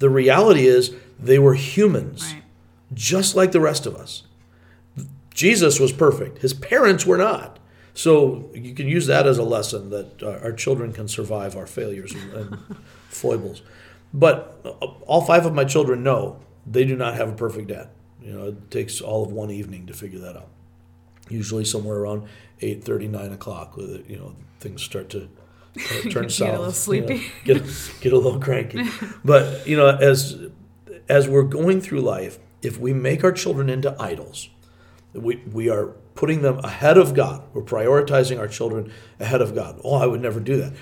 The 0.00 0.10
reality 0.10 0.66
is 0.66 0.92
they 1.18 1.38
were 1.38 1.54
humans 1.54 2.32
Right. 2.32 2.42
just 2.92 3.36
like 3.36 3.52
the 3.52 3.60
rest 3.60 3.86
of 3.86 3.94
us. 3.94 4.24
Jesus 5.32 5.78
was 5.80 5.92
perfect. 5.92 6.38
His 6.42 6.52
parents 6.54 7.06
were 7.06 7.16
not. 7.16 7.58
So 7.94 8.50
you 8.54 8.74
can 8.74 8.88
use 8.88 9.06
that 9.06 9.26
as 9.26 9.38
a 9.38 9.44
lesson 9.44 9.90
that 9.90 10.22
uh, 10.22 10.38
our 10.42 10.52
children 10.52 10.92
can 10.92 11.06
survive 11.08 11.56
our 11.56 11.66
failures 11.66 12.12
and, 12.14 12.58
foibles. 13.08 13.62
But 14.12 14.58
uh, 14.64 14.70
all 15.06 15.22
five 15.22 15.46
of 15.46 15.54
my 15.54 15.64
children 15.64 16.02
know 16.02 16.40
they 16.66 16.84
do 16.84 16.96
not 16.96 17.14
have 17.14 17.28
a 17.28 17.32
perfect 17.36 17.68
dad. 17.68 17.88
You 18.20 18.32
know, 18.32 18.48
it 18.48 18.70
takes 18.70 19.00
all 19.00 19.22
of 19.24 19.30
one 19.32 19.50
evening 19.50 19.86
to 19.86 19.92
figure 19.94 20.18
that 20.20 20.36
out. 20.36 20.48
Usually 21.28 21.64
somewhere 21.64 21.98
around 21.98 22.22
8.30, 22.60 23.10
9 23.10 23.32
o'clock, 23.32 23.76
with 23.76 23.90
it, 23.90 24.04
you 24.10 24.16
know, 24.18 24.34
things 24.64 24.82
start 24.82 25.10
to 25.10 25.28
uh, 25.76 25.78
turn 26.10 26.26
Get 26.26 26.40
a 26.40 26.58
little 26.58 26.72
sleepy. 26.72 27.30
You 27.44 27.54
know, 27.54 27.60
get, 27.60 27.90
get 28.00 28.12
a 28.12 28.18
little 28.18 28.40
cranky. 28.40 28.84
But, 29.24 29.66
you 29.66 29.76
know, 29.76 29.88
as 29.88 30.48
as 31.08 31.28
we're 31.28 31.42
going 31.42 31.80
through 31.80 32.00
life, 32.00 32.38
if 32.62 32.78
we 32.78 32.92
make 32.92 33.22
our 33.24 33.32
children 33.32 33.68
into 33.68 33.94
idols, 34.00 34.48
we, 35.12 35.36
we 35.52 35.68
are 35.68 35.88
putting 36.14 36.42
them 36.42 36.58
ahead 36.60 36.96
of 36.96 37.14
God. 37.14 37.42
We're 37.52 37.62
prioritizing 37.62 38.38
our 38.38 38.48
children 38.48 38.92
ahead 39.20 39.42
of 39.42 39.54
God. 39.54 39.80
Oh, 39.84 39.96
I 39.96 40.06
would 40.06 40.22
never 40.22 40.40
do 40.40 40.56
that. 40.56 40.72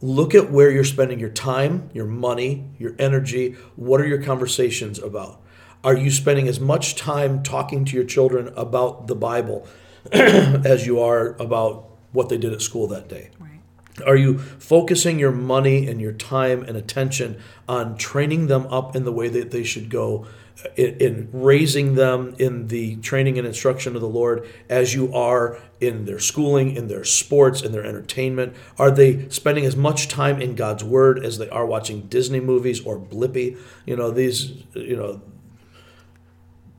Look 0.00 0.34
at 0.34 0.50
where 0.50 0.70
you're 0.70 0.84
spending 0.84 1.18
your 1.18 1.30
time, 1.30 1.90
your 1.92 2.06
money, 2.06 2.70
your 2.78 2.94
energy. 2.98 3.56
What 3.76 4.00
are 4.00 4.06
your 4.06 4.22
conversations 4.22 4.98
about? 4.98 5.42
Are 5.84 5.96
you 5.96 6.10
spending 6.10 6.48
as 6.48 6.60
much 6.60 6.96
time 6.96 7.42
talking 7.42 7.84
to 7.84 7.96
your 7.96 8.04
children 8.04 8.48
about 8.56 9.06
the 9.06 9.14
Bible 9.14 9.66
as 10.12 10.86
you 10.86 11.00
are 11.00 11.34
about 11.40 11.87
what 12.18 12.28
they 12.28 12.36
did 12.36 12.52
at 12.52 12.60
school 12.60 12.88
that 12.88 13.08
day? 13.08 13.30
Right. 13.38 13.60
Are 14.04 14.16
you 14.16 14.38
focusing 14.38 15.18
your 15.18 15.32
money 15.32 15.86
and 15.88 16.00
your 16.00 16.12
time 16.12 16.62
and 16.64 16.76
attention 16.76 17.40
on 17.68 17.96
training 17.96 18.48
them 18.48 18.66
up 18.66 18.94
in 18.96 19.04
the 19.04 19.12
way 19.12 19.28
that 19.28 19.52
they 19.52 19.62
should 19.62 19.88
go, 19.88 20.26
uh, 20.64 20.68
in, 20.76 20.96
in, 20.96 21.28
raising 21.32 21.94
them 21.94 22.34
in 22.38 22.68
the 22.68 22.96
training 22.96 23.38
and 23.38 23.46
instruction 23.46 23.94
of 23.94 24.00
the 24.00 24.08
Lord 24.08 24.48
as 24.68 24.94
you 24.94 25.14
are 25.14 25.58
in 25.80 26.04
their 26.06 26.18
schooling, 26.18 26.74
in 26.74 26.88
their 26.88 27.04
sports, 27.04 27.62
in 27.62 27.70
their 27.70 27.84
entertainment? 27.84 28.54
Are 28.78 28.90
they 28.90 29.28
spending 29.28 29.64
as 29.64 29.76
much 29.76 30.08
time 30.08 30.42
in 30.42 30.56
God's 30.56 30.82
Word 30.82 31.24
as 31.24 31.38
they 31.38 31.48
are 31.50 31.66
watching 31.66 32.02
Disney 32.02 32.40
movies 32.40 32.84
or 32.84 32.98
Blippi? 32.98 33.56
You 33.86 33.96
know, 33.96 34.10
these, 34.10 34.64
you 34.74 34.96
know, 34.96 35.20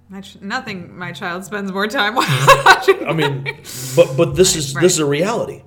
My 0.09 0.21
ch- 0.21 0.41
nothing. 0.41 0.97
My 0.97 1.11
child 1.11 1.45
spends 1.45 1.71
more 1.71 1.87
time 1.87 2.15
mm-hmm. 2.17 2.65
watching. 2.65 3.07
I 3.07 3.13
mean, 3.13 3.43
but 3.95 4.17
but 4.17 4.35
this 4.35 4.55
is 4.55 4.73
Right. 4.75 4.81
this 4.81 4.93
is 4.93 4.99
a 4.99 5.05
reality. 5.05 5.63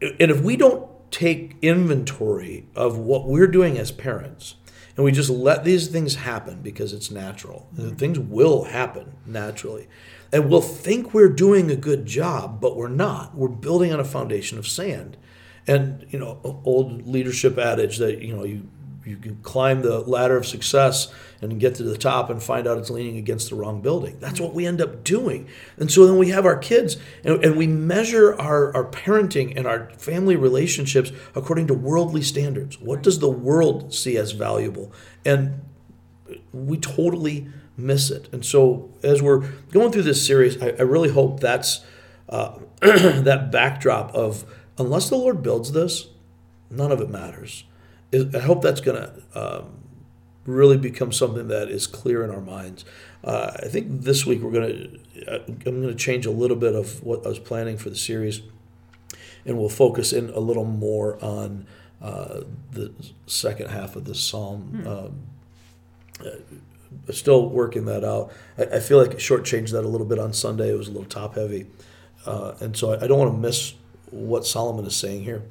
And 0.00 0.30
if 0.30 0.40
we 0.40 0.56
don't 0.56 0.88
take 1.10 1.56
inventory 1.62 2.66
of 2.74 2.98
what 2.98 3.26
we're 3.26 3.46
doing 3.46 3.78
as 3.78 3.90
parents, 3.90 4.56
and 4.96 5.04
we 5.04 5.12
just 5.12 5.30
let 5.30 5.64
these 5.64 5.88
things 5.88 6.16
happen 6.16 6.60
because 6.62 6.92
it's 6.92 7.10
natural, 7.10 7.68
mm-hmm. 7.74 7.96
things 7.96 8.18
will 8.18 8.64
happen 8.64 9.16
naturally, 9.26 9.88
and 10.32 10.48
we'll 10.48 10.60
think 10.62 11.12
we're 11.12 11.28
doing 11.28 11.70
a 11.70 11.76
good 11.76 12.06
job, 12.06 12.60
but 12.60 12.76
we're 12.76 12.88
not. 12.88 13.34
We're 13.34 13.48
building 13.48 13.92
on 13.92 14.00
a 14.00 14.04
foundation 14.04 14.58
of 14.58 14.66
sand, 14.66 15.18
and 15.66 16.06
you 16.08 16.18
know, 16.18 16.40
old 16.64 17.06
leadership 17.06 17.58
adage 17.58 17.98
that 17.98 18.22
you 18.22 18.34
know 18.34 18.44
you 18.44 18.68
you 19.06 19.16
can 19.16 19.36
climb 19.36 19.82
the 19.82 20.00
ladder 20.00 20.36
of 20.36 20.46
success 20.46 21.12
and 21.40 21.60
get 21.60 21.74
to 21.76 21.82
the 21.82 21.96
top 21.96 22.30
and 22.30 22.42
find 22.42 22.66
out 22.66 22.78
it's 22.78 22.90
leaning 22.90 23.16
against 23.16 23.50
the 23.50 23.54
wrong 23.54 23.80
building. 23.80 24.18
That's 24.20 24.40
what 24.40 24.54
we 24.54 24.66
end 24.66 24.80
up 24.80 25.04
doing. 25.04 25.48
And 25.76 25.90
so 25.90 26.06
then 26.06 26.18
we 26.18 26.30
have 26.30 26.46
our 26.46 26.56
kids 26.56 26.96
and, 27.24 27.44
and 27.44 27.56
we 27.56 27.66
measure 27.66 28.34
our, 28.34 28.74
our 28.74 28.84
parenting 28.84 29.56
and 29.56 29.66
our 29.66 29.90
family 29.92 30.36
relationships 30.36 31.12
according 31.34 31.66
to 31.68 31.74
worldly 31.74 32.22
standards. 32.22 32.80
What 32.80 33.02
does 33.02 33.18
the 33.18 33.28
world 33.28 33.94
see 33.94 34.16
as 34.16 34.32
valuable? 34.32 34.92
And 35.24 35.62
we 36.52 36.78
totally 36.78 37.48
miss 37.76 38.10
it. 38.10 38.28
And 38.32 38.44
so 38.44 38.90
as 39.02 39.22
we're 39.22 39.48
going 39.70 39.92
through 39.92 40.02
this 40.02 40.26
series, 40.26 40.60
I, 40.62 40.70
I 40.70 40.82
really 40.82 41.10
hope 41.10 41.40
that's 41.40 41.84
uh, 42.28 42.58
that 42.80 43.50
backdrop 43.52 44.14
of 44.14 44.44
unless 44.78 45.08
the 45.08 45.16
Lord 45.16 45.42
builds 45.42 45.72
this, 45.72 46.08
none 46.70 46.92
of 46.92 47.00
it 47.00 47.10
matters. 47.10 47.64
Is- 48.12 48.34
I 48.34 48.40
hope 48.40 48.62
that's 48.62 48.80
going 48.80 49.02
to 49.02 49.22
um, 49.34 49.72
really 50.44 50.76
become 50.76 51.12
something 51.12 51.48
that 51.48 51.68
is 51.68 51.86
clear 51.86 52.22
in 52.24 52.30
our 52.30 52.40
minds. 52.40 52.84
Uh, 53.24 53.52
I 53.56 53.66
think 53.66 54.02
this 54.02 54.24
week 54.24 54.42
we're 54.42 54.52
going 54.52 54.68
to 54.68 55.00
I'm 55.46 55.58
going 55.58 55.82
to 55.88 55.94
change 55.94 56.26
a 56.26 56.30
little 56.30 56.56
bit 56.56 56.74
of 56.74 57.02
what 57.02 57.24
I 57.26 57.28
was 57.28 57.38
planning 57.38 57.76
for 57.78 57.90
the 57.90 57.96
series, 57.96 58.42
and 59.44 59.58
we'll 59.58 59.68
focus 59.68 60.12
in 60.12 60.30
a 60.30 60.38
little 60.40 60.64
more 60.64 61.22
on 61.24 61.66
uh, 62.00 62.42
the 62.72 62.92
second 63.26 63.70
half 63.70 63.96
of 63.96 64.04
the 64.04 64.14
psalm. 64.14 64.84
Um, 64.86 65.22
uh, 66.24 67.12
still 67.12 67.48
working 67.48 67.84
that 67.86 68.04
out. 68.04 68.32
I, 68.56 68.76
I 68.76 68.80
feel 68.80 68.98
like 68.98 69.10
I 69.10 69.16
shortchanged 69.16 69.72
that 69.72 69.84
a 69.84 69.88
little 69.88 70.06
bit 70.06 70.18
on 70.18 70.32
Sunday. 70.32 70.70
It 70.70 70.78
was 70.78 70.88
a 70.88 70.92
little 70.92 71.08
top 71.08 71.34
heavy, 71.34 71.66
uh, 72.24 72.54
and 72.60 72.76
so 72.76 72.92
I, 72.92 73.04
I 73.04 73.06
don't 73.08 73.18
want 73.18 73.32
to 73.32 73.38
miss 73.38 73.74
what 74.10 74.46
Solomon 74.46 74.84
is 74.86 74.94
saying 74.94 75.24
here, 75.24 75.42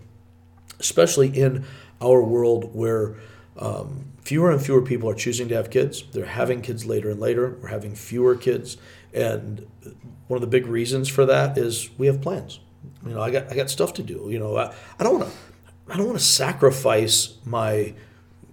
especially 0.80 1.28
in 1.38 1.65
our 2.06 2.22
world 2.22 2.76
where 2.76 3.15
um, 3.58 4.12
fewer 4.22 4.52
and 4.52 4.62
fewer 4.62 4.82
people 4.82 5.10
are 5.10 5.15
choosing 5.15 5.48
to 5.50 5.56
have 5.56 5.70
kids. 5.70 6.04
They're 6.12 6.26
having 6.26 6.62
kids 6.62 6.86
later 6.86 7.10
and 7.10 7.20
later. 7.20 7.58
We're 7.62 7.70
having 7.70 7.96
fewer 7.96 8.36
kids, 8.36 8.78
and 9.13 9.65
one 10.28 10.38
of 10.38 10.41
the 10.41 10.48
big 10.48 10.68
reasons 10.68 11.10
for 11.10 11.26
that 11.26 11.58
is 11.58 11.89
we 11.98 12.08
have 12.08 12.22
plans. 12.22 12.60
You 13.06 13.13
know, 13.13 13.22
I 13.22 13.32
got 13.32 13.52
I 13.52 13.56
got 13.56 13.70
stuff 13.70 13.94
to 13.94 14.04
do. 14.04 14.28
You 14.30 14.39
know, 14.39 14.58
I, 14.58 14.74
I 15.00 15.04
don't 15.04 15.20
want 15.20 15.32
to 15.32 15.94
I 15.94 15.98
don't 15.98 16.08
want 16.08 16.20
to 16.20 16.26
sacrifice 16.26 17.38
my 17.46 17.94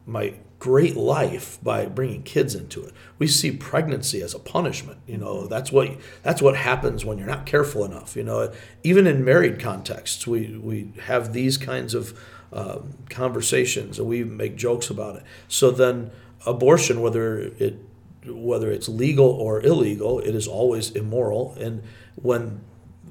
my 0.07 0.35
great 0.59 0.95
life 0.95 1.59
by 1.61 1.87
bringing 1.87 2.23
kids 2.23 2.55
into 2.55 2.85
it. 2.85 2.95
We 3.19 3.27
see 3.27 3.51
pregnancy 3.51 4.23
as 4.23 4.33
a 4.33 4.38
punishment. 4.38 5.01
You 5.09 5.17
know, 5.17 5.47
that's 5.47 5.73
what 5.73 5.97
that's 6.23 6.41
what 6.41 6.55
happens 6.55 7.05
when 7.05 7.19
you're 7.19 7.27
not 7.27 7.47
careful 7.47 7.85
enough. 7.85 8.15
You 8.15 8.25
know, 8.25 8.53
even 8.85 9.07
in 9.07 9.25
married 9.25 9.59
contexts, 9.59 10.27
we 10.27 10.57
we 10.57 10.93
have 11.07 11.33
these 11.33 11.57
kinds 11.57 11.95
of 11.95 12.19
um, 12.53 12.95
conversations 13.09 13.99
and 13.99 14.09
we 14.09 14.21
even 14.21 14.37
make 14.37 14.57
jokes 14.57 14.91
about 14.91 15.17
it. 15.17 15.23
So 15.49 15.71
then, 15.71 16.11
abortion, 16.47 17.01
whether 17.01 17.38
it 17.38 17.79
whether 18.27 18.71
it's 18.71 18.88
legal 18.88 19.27
or 19.27 19.61
illegal, 19.62 20.21
it 20.21 20.35
is 20.35 20.47
always 20.47 20.91
immoral. 20.91 21.57
And 21.59 21.83
when 22.17 22.61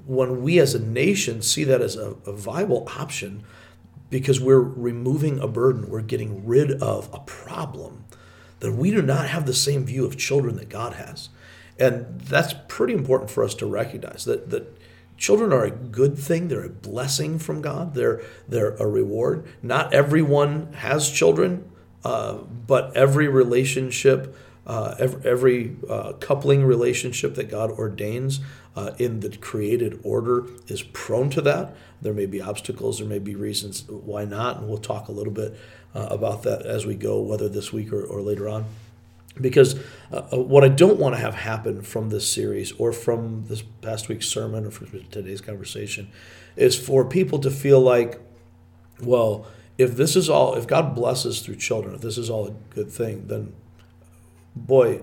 when 0.06 0.42
we 0.42 0.60
as 0.60 0.74
a 0.74 0.80
nation 0.80 1.42
see 1.42 1.64
that 1.66 1.82
as 1.82 1.96
a, 1.96 2.16
a 2.26 2.34
viable 2.34 2.88
option, 2.98 3.44
because 4.10 4.40
we're 4.40 4.60
removing 4.60 5.40
a 5.40 5.48
burden, 5.48 5.90
we're 5.90 6.02
getting 6.02 6.46
rid 6.46 6.72
of 6.82 7.10
a 7.14 7.20
problem, 7.20 8.06
then 8.60 8.78
we 8.78 8.92
do 8.92 9.02
not 9.02 9.28
have 9.30 9.46
the 9.46 9.54
same 9.54 9.86
view 9.86 10.06
of 10.06 10.18
children 10.18 10.56
that 10.58 10.70
God 10.70 10.94
has. 10.94 11.30
And 11.80 12.20
that's 12.22 12.54
pretty 12.68 12.94
important 12.94 13.32
for 13.32 13.44
us 13.44 13.56
to 13.56 13.66
recognize 13.66 14.26
that, 14.26 14.50
that 14.52 14.78
children 15.22 15.54
are 15.54 15.64
a 15.64 15.72
good 15.72 16.18
thing, 16.18 16.48
they're 16.48 16.66
a 16.66 16.70
blessing 16.70 17.38
from 17.38 17.62
God, 17.62 17.94
they're, 17.94 18.22
they're 18.50 18.76
a 18.78 18.88
reward. 18.88 19.48
Not 19.62 19.94
everyone 19.94 20.74
has 20.74 21.12
children, 21.12 21.72
uh, 22.04 22.34
but 22.34 22.98
every 22.98 23.28
relationship, 23.28 24.36
uh, 24.66 24.96
every, 24.98 25.30
every 25.30 25.76
uh, 25.88 26.14
coupling 26.14 26.66
relationship 26.66 27.36
that 27.36 27.52
God 27.52 27.70
ordains 27.70 28.40
uh, 28.76 28.94
in 28.98 29.20
the 29.20 29.38
created 29.38 30.00
order 30.04 30.48
is 30.68 30.82
prone 30.82 31.30
to 31.30 31.42
that. 31.42 31.76
There 32.02 32.14
may 32.14 32.26
be 32.26 32.42
obstacles, 32.42 32.98
there 32.98 33.08
may 33.08 33.20
be 33.20 33.36
reasons 33.36 33.88
why 33.88 34.26
not, 34.26 34.58
and 34.58 34.68
we'll 34.68 34.80
talk 34.80 35.08
a 35.08 35.12
little 35.12 35.34
bit 35.34 35.56
uh, 35.94 36.08
about 36.10 36.42
that 36.44 36.66
as 36.66 36.88
we 36.88 36.96
go, 36.96 37.22
whether 37.22 37.48
this 37.48 37.72
week 37.72 37.94
or, 37.94 38.04
or 38.04 38.22
later 38.22 38.50
on. 38.50 38.66
Because 39.40 39.80
uh, 40.12 40.28
uh, 40.34 40.40
what 40.40 40.64
I 40.64 40.68
don't 40.68 41.00
want 41.00 41.16
to 41.16 41.22
have 41.22 41.36
happen 41.36 41.82
from 41.82 42.10
this 42.10 42.30
series 42.30 42.74
or 42.74 42.92
from 42.92 43.46
this 43.48 43.62
past 43.82 44.10
week's 44.10 44.28
sermon 44.28 44.66
or 44.66 44.72
from 44.72 45.06
today's 45.10 45.40
conversation 45.40 46.10
is 46.56 46.78
for 46.78 47.06
people 47.06 47.40
to 47.40 47.50
feel 47.50 47.80
like, 47.80 48.20
well, 49.02 49.48
if 49.78 49.96
this 49.96 50.16
is 50.16 50.30
all, 50.30 50.56
if 50.56 50.68
God 50.68 50.94
blesses 50.96 51.42
through 51.42 51.56
children, 51.56 51.96
if 51.96 52.02
this 52.02 52.18
is 52.18 52.30
all 52.30 52.48
a 52.48 52.52
good 52.76 52.92
thing, 52.92 53.28
then 53.28 53.54
boy, 54.56 55.02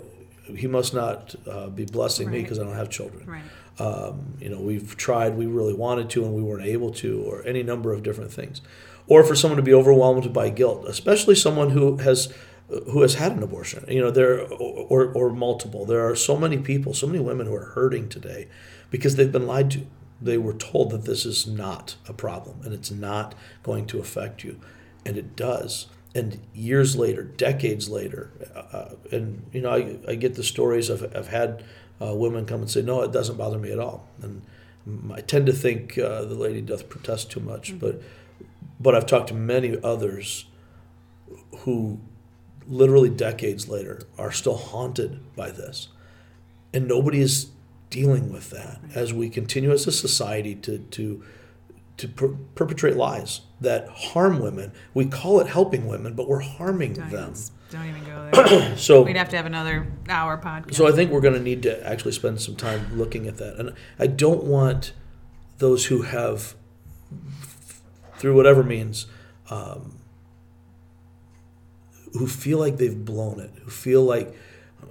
he 0.56 0.66
must 0.66 0.94
not 0.94 1.34
uh, 1.46 1.68
be 1.68 1.84
blessing 1.84 2.30
me 2.30 2.42
because 2.42 2.58
I 2.58 2.64
don't 2.64 2.74
have 2.74 2.90
children. 2.90 3.26
Right. 3.26 3.42
Um, 3.78 4.34
you 4.40 4.48
know, 4.48 4.60
we've 4.60 4.96
tried, 4.96 5.36
we 5.36 5.46
really 5.46 5.74
wanted 5.74 6.10
to, 6.10 6.24
and 6.24 6.34
we 6.34 6.42
weren't 6.42 6.66
able 6.66 6.90
to, 6.94 7.22
or 7.22 7.46
any 7.46 7.62
number 7.62 7.92
of 7.92 8.02
different 8.02 8.32
things. 8.32 8.60
Or 9.06 9.24
for 9.24 9.34
someone 9.34 9.56
to 9.56 9.62
be 9.62 9.72
overwhelmed 9.72 10.32
by 10.32 10.50
guilt, 10.50 10.84
especially 10.86 11.34
someone 11.34 11.70
who 11.70 11.96
has 11.98 12.32
who 12.68 13.02
has 13.02 13.14
had 13.14 13.32
an 13.32 13.42
abortion, 13.42 13.84
you 13.88 14.00
know, 14.00 14.10
there 14.10 14.46
or, 14.52 15.10
or 15.12 15.30
multiple. 15.30 15.86
There 15.86 16.06
are 16.06 16.14
so 16.14 16.36
many 16.36 16.58
people, 16.58 16.92
so 16.92 17.06
many 17.06 17.18
women 17.18 17.46
who 17.46 17.54
are 17.54 17.72
hurting 17.74 18.08
today 18.08 18.48
because 18.90 19.16
they've 19.16 19.32
been 19.32 19.46
lied 19.46 19.70
to. 19.72 19.86
They 20.20 20.36
were 20.36 20.52
told 20.52 20.90
that 20.90 21.04
this 21.04 21.24
is 21.24 21.46
not 21.46 21.96
a 22.08 22.12
problem 22.12 22.60
and 22.64 22.74
it's 22.74 22.90
not 22.90 23.34
going 23.62 23.86
to 23.86 24.00
affect 24.00 24.44
you, 24.44 24.60
and 25.06 25.16
it 25.16 25.36
does. 25.36 25.86
And 26.14 26.40
years 26.52 26.96
later, 26.96 27.22
decades 27.22 27.88
later, 27.88 28.30
uh, 28.54 28.96
and 29.12 29.46
you 29.52 29.60
know, 29.60 29.70
I, 29.70 29.98
I 30.08 30.14
get 30.16 30.34
the 30.34 30.42
stories 30.42 30.90
of 30.90 31.04
I've 31.14 31.28
had 31.28 31.64
uh, 32.02 32.14
women 32.14 32.46
come 32.46 32.60
and 32.60 32.70
say, 32.70 32.82
"No, 32.82 33.02
it 33.02 33.12
doesn't 33.12 33.36
bother 33.36 33.58
me 33.58 33.70
at 33.70 33.78
all." 33.78 34.08
And 34.20 34.42
I 35.12 35.20
tend 35.20 35.46
to 35.46 35.52
think 35.52 35.96
uh, 35.96 36.24
the 36.24 36.34
lady 36.34 36.60
doth 36.60 36.88
protest 36.88 37.30
too 37.30 37.40
much, 37.40 37.78
but 37.78 38.02
but 38.80 38.94
I've 38.94 39.06
talked 39.06 39.28
to 39.28 39.34
many 39.34 39.76
others 39.82 40.46
who 41.60 42.00
literally 42.68 43.10
decades 43.10 43.68
later 43.68 44.02
are 44.18 44.30
still 44.30 44.56
haunted 44.56 45.20
by 45.34 45.50
this, 45.50 45.88
and 46.72 46.86
nobody 46.86 47.20
is 47.20 47.50
dealing 47.90 48.30
with 48.32 48.50
that 48.50 48.78
as 48.94 49.12
we 49.14 49.28
continue 49.30 49.70
as 49.72 49.86
a 49.86 49.92
society 49.92 50.54
to 50.54 50.78
to 50.78 51.24
to 51.96 52.06
per- 52.08 52.36
perpetrate 52.54 52.96
lies 52.96 53.40
that 53.60 53.88
harm 53.88 54.38
women. 54.38 54.70
We 54.94 55.06
call 55.06 55.40
it 55.40 55.48
helping 55.48 55.86
women, 55.88 56.14
but 56.14 56.28
we're 56.28 56.38
harming 56.40 56.92
Don't 56.92 57.10
them. 57.10 57.32
even, 57.32 57.42
don't 57.70 57.86
even 57.88 58.04
go 58.04 58.30
there. 58.48 58.76
So 58.76 59.02
We'd 59.02 59.16
have 59.16 59.30
to 59.30 59.36
have 59.36 59.46
another 59.46 59.88
hour 60.08 60.38
podcast. 60.38 60.74
so 60.74 60.86
I 60.86 60.92
think 60.92 61.10
we're 61.10 61.20
going 61.20 61.34
to 61.34 61.40
need 61.40 61.62
to 61.64 61.84
actually 61.84 62.12
spend 62.12 62.40
some 62.40 62.54
time 62.54 62.96
looking 62.96 63.26
at 63.26 63.38
that. 63.38 63.56
And 63.58 63.72
I 63.98 64.06
don't 64.06 64.44
want 64.44 64.92
those 65.58 65.86
who 65.86 66.02
have, 66.02 66.54
through 68.16 68.36
whatever 68.36 68.62
means, 68.62 69.06
um, 69.50 69.97
who 72.12 72.26
feel 72.26 72.58
like 72.58 72.76
they've 72.76 73.04
blown 73.04 73.40
it, 73.40 73.50
who 73.62 73.70
feel 73.70 74.02
like, 74.02 74.34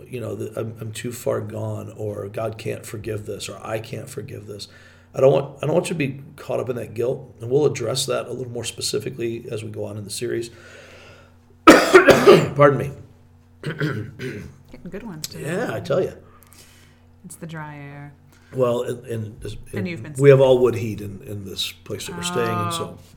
you 0.05 0.19
know, 0.19 0.33
I'm, 0.55 0.75
I'm 0.79 0.91
too 0.91 1.11
far 1.11 1.41
gone, 1.41 1.93
or 1.97 2.27
God 2.27 2.57
can't 2.57 2.85
forgive 2.85 3.25
this, 3.25 3.49
or 3.49 3.59
I 3.61 3.79
can't 3.79 4.09
forgive 4.09 4.47
this. 4.47 4.67
I 5.13 5.21
don't 5.21 5.31
want 5.31 5.63
I 5.63 5.65
don't 5.65 5.73
want 5.73 5.89
you 5.89 5.95
to 5.95 5.97
be 5.97 6.21
caught 6.35 6.59
up 6.59 6.69
in 6.69 6.75
that 6.75 6.93
guilt, 6.93 7.35
and 7.41 7.49
we'll 7.49 7.65
address 7.65 8.05
that 8.05 8.27
a 8.27 8.31
little 8.31 8.51
more 8.51 8.63
specifically 8.63 9.45
as 9.49 9.63
we 9.63 9.71
go 9.71 9.85
on 9.85 9.97
in 9.97 10.03
the 10.03 10.09
series. 10.09 10.51
Pardon 11.65 12.77
me. 12.77 12.91
Getting 13.63 14.89
good 14.89 15.03
ones 15.03 15.27
today. 15.27 15.45
Yeah, 15.45 15.73
I 15.73 15.79
tell 15.79 16.01
you. 16.01 16.13
It's 17.25 17.35
the 17.35 17.47
dry 17.47 17.77
air. 17.77 18.13
Well, 18.53 18.83
and, 18.83 19.05
and, 19.05 19.43
and 19.43 19.57
And 19.73 19.87
you've 19.87 20.03
been 20.03 20.13
we 20.17 20.29
have 20.29 20.39
all 20.39 20.59
wood 20.59 20.75
heat 20.75 21.01
in, 21.01 21.21
in 21.23 21.45
this 21.45 21.71
place 21.71 22.07
that 22.07 22.15
we're 22.15 22.23
staying 22.23 22.65
in, 22.65 22.71
so 22.71 22.97
oh. 22.97 23.16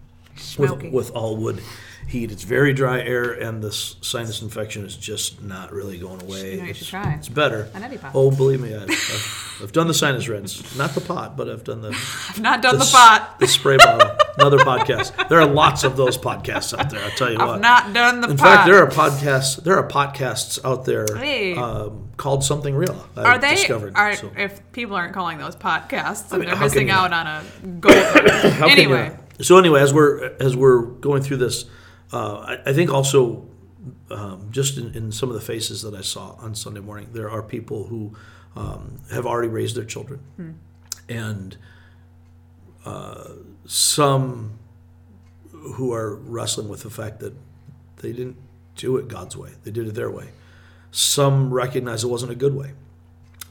With, 0.58 0.82
with 0.92 1.10
all 1.12 1.36
wood 1.36 1.62
heat, 2.08 2.32
it's 2.32 2.42
very 2.42 2.72
dry 2.72 3.00
air, 3.00 3.30
and 3.32 3.62
this 3.62 3.94
sinus 4.00 4.42
infection 4.42 4.84
is 4.84 4.96
just 4.96 5.40
not 5.42 5.72
really 5.72 5.96
going 5.98 6.20
away. 6.22 6.52
You 6.52 6.56
know, 6.58 6.64
you 6.64 6.70
it's, 6.70 6.78
should 6.80 6.88
try. 6.88 7.14
it's 7.14 7.28
better. 7.28 7.68
An 7.74 7.98
Oh, 8.14 8.30
believe 8.32 8.60
me, 8.60 8.74
I've, 8.74 8.90
I've, 8.90 9.58
I've 9.64 9.72
done 9.72 9.86
the 9.86 9.94
sinus 9.94 10.26
rinse, 10.26 10.76
not 10.76 10.90
the 10.90 11.00
pot, 11.02 11.36
but 11.36 11.48
I've 11.48 11.62
done 11.62 11.82
the 11.82 11.88
I've 12.30 12.40
not 12.40 12.62
done 12.62 12.76
the, 12.78 12.84
s- 12.84 12.90
pot. 12.92 13.36
the 13.38 13.46
spray 13.46 13.76
bottle. 13.76 14.10
Another 14.38 14.58
podcast. 14.58 15.28
There 15.28 15.38
are 15.40 15.46
lots 15.46 15.84
of 15.84 15.96
those 15.96 16.16
podcasts 16.16 16.76
out 16.76 16.88
there. 16.90 17.00
I'll 17.04 17.10
tell 17.10 17.30
you 17.30 17.38
what. 17.38 17.48
I've 17.50 17.60
not 17.60 17.92
done 17.92 18.22
the 18.22 18.30
in 18.30 18.36
pot. 18.38 18.44
fact, 18.44 18.66
there 18.66 18.82
are 18.82 18.88
podcasts. 18.90 19.62
There 19.62 19.76
are 19.76 19.86
podcasts 19.86 20.58
out 20.64 20.84
there 20.86 21.06
Hey. 21.16 21.54
um, 21.54 22.08
called 22.16 22.42
something 22.42 22.74
real. 22.74 23.06
I've 23.16 23.24
Are 23.26 23.38
they? 23.38 23.54
discovered? 23.56 23.94
Are, 23.96 24.14
so. 24.16 24.30
if 24.36 24.60
people 24.72 24.96
aren't 24.96 25.12
calling 25.14 25.38
those 25.38 25.54
podcasts, 25.56 26.32
mean, 26.32 26.40
and 26.40 26.48
they're 26.48 26.56
how 26.56 26.62
can 26.68 26.74
missing 26.74 26.88
you 26.88 26.94
out 26.94 27.12
on 27.12 27.26
a 27.26 27.44
gold. 27.80 27.94
How 27.94 28.68
can 28.68 28.68
you 28.68 28.72
anyway, 28.72 29.08
not? 29.10 29.20
So 29.42 29.58
anyway, 29.58 29.80
as 29.80 29.92
we're 29.94 30.36
as 30.40 30.56
we're 30.56 30.82
going 30.82 31.22
through 31.22 31.38
this, 31.38 31.64
uh, 32.12 32.38
I, 32.40 32.70
I 32.70 32.72
think 32.72 32.92
also 32.92 33.46
um, 34.10 34.48
just 34.50 34.76
in, 34.76 34.94
in 34.94 35.12
some 35.12 35.28
of 35.28 35.34
the 35.34 35.40
faces 35.40 35.82
that 35.82 35.94
I 35.94 36.02
saw 36.02 36.34
on 36.38 36.54
Sunday 36.54 36.80
morning, 36.80 37.08
there 37.12 37.30
are 37.30 37.42
people 37.42 37.84
who 37.84 38.14
um, 38.56 39.00
have 39.10 39.26
already 39.26 39.48
raised 39.48 39.76
their 39.76 39.84
children, 39.84 40.20
and 41.08 41.56
uh, 42.84 43.30
some 43.66 44.58
who 45.52 45.92
are 45.92 46.14
wrestling 46.16 46.68
with 46.68 46.82
the 46.82 46.90
fact 46.90 47.20
that 47.20 47.34
they 47.98 48.12
didn't 48.12 48.36
do 48.76 48.96
it 48.96 49.08
God's 49.08 49.36
way; 49.36 49.50
they 49.64 49.70
did 49.70 49.86
it 49.86 49.94
their 49.94 50.10
way. 50.10 50.30
Some 50.90 51.52
recognize 51.52 52.02
it 52.02 52.08
wasn't 52.08 52.32
a 52.32 52.36
good 52.36 52.54
way. 52.54 52.72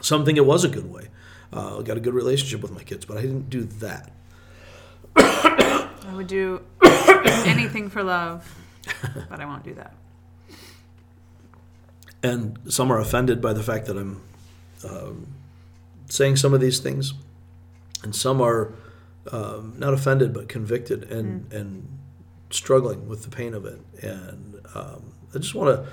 Some 0.02 0.26
think 0.26 0.38
it 0.38 0.46
was 0.46 0.64
a 0.64 0.70
good 0.70 0.92
way. 0.92 1.08
Uh, 1.52 1.80
I 1.80 1.82
got 1.84 1.98
a 1.98 2.00
good 2.00 2.14
relationship 2.14 2.62
with 2.62 2.72
my 2.72 2.84
kids, 2.84 3.06
but 3.06 3.18
I 3.18 3.22
didn't 3.22 3.50
do 3.50 3.64
that. 3.64 4.12
I 6.10 6.16
would 6.16 6.28
do 6.28 6.62
anything 7.46 7.90
for 7.90 8.04
love, 8.04 8.44
but 9.30 9.40
I 9.40 9.46
won't 9.46 9.64
do 9.64 9.74
that. 9.76 9.94
and 12.24 12.60
some 12.68 12.92
are 12.92 13.00
offended 13.00 13.42
by 13.42 13.54
the 13.54 13.64
fact 13.64 13.86
that 13.86 13.98
I'm 13.98 14.22
um, 14.88 15.28
saying 16.10 16.36
some 16.38 16.54
of 16.54 16.62
these 16.62 16.80
things, 16.80 17.14
and 18.04 18.16
some 18.16 18.42
are 18.42 18.74
um, 19.32 19.76
not 19.78 19.94
offended 19.94 20.34
but 20.34 20.50
convicted 20.50 21.04
and 21.12 21.52
and 21.54 21.88
struggling 22.50 23.08
with 23.08 23.24
the 23.24 23.30
pain 23.30 23.54
of 23.54 23.66
it. 23.66 23.80
And 24.02 24.60
um, 24.76 25.14
I 25.34 25.38
just 25.40 25.56
want 25.56 25.76
to 25.76 25.92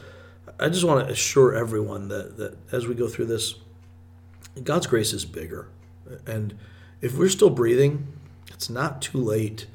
I 0.58 0.68
just 0.68 0.84
want 0.84 1.06
to 1.06 1.12
assure 1.12 1.54
everyone 1.54 2.08
that 2.08 2.36
that 2.38 2.56
as 2.72 2.86
we 2.86 2.94
go 2.94 3.08
through 3.08 3.26
this, 3.26 3.54
God's 4.62 4.86
grace 4.86 5.12
is 5.12 5.24
bigger, 5.24 5.68
and 6.26 6.56
if 7.00 7.16
we're 7.16 7.28
still 7.28 7.50
breathing, 7.50 8.06
it's 8.48 8.70
not 8.70 9.02
too 9.02 9.18
late 9.18 9.66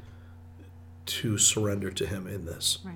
to 1.20 1.38
surrender 1.38 1.92
to 1.92 2.06
Him 2.06 2.28
in 2.28 2.46
this. 2.46 2.80
Right. 2.84 2.96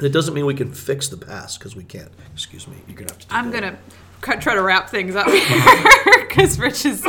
It 0.00 0.10
doesn't 0.10 0.34
mean 0.34 0.46
we 0.46 0.54
can 0.54 0.72
fix 0.72 1.08
the 1.08 1.16
past 1.16 1.58
because 1.58 1.76
we 1.76 1.84
can't. 1.84 2.10
Excuse 2.32 2.66
me. 2.66 2.76
You're 2.86 2.96
gonna 2.96 3.10
have 3.10 3.18
to. 3.18 3.26
I'm 3.30 3.50
that. 3.50 3.60
gonna 3.60 3.78
cut, 4.20 4.40
try 4.40 4.54
to 4.54 4.62
wrap 4.62 4.88
things 4.88 5.14
up 5.14 5.28
here 5.30 6.26
because 6.26 6.58
Rich 6.58 6.86
is 6.86 7.04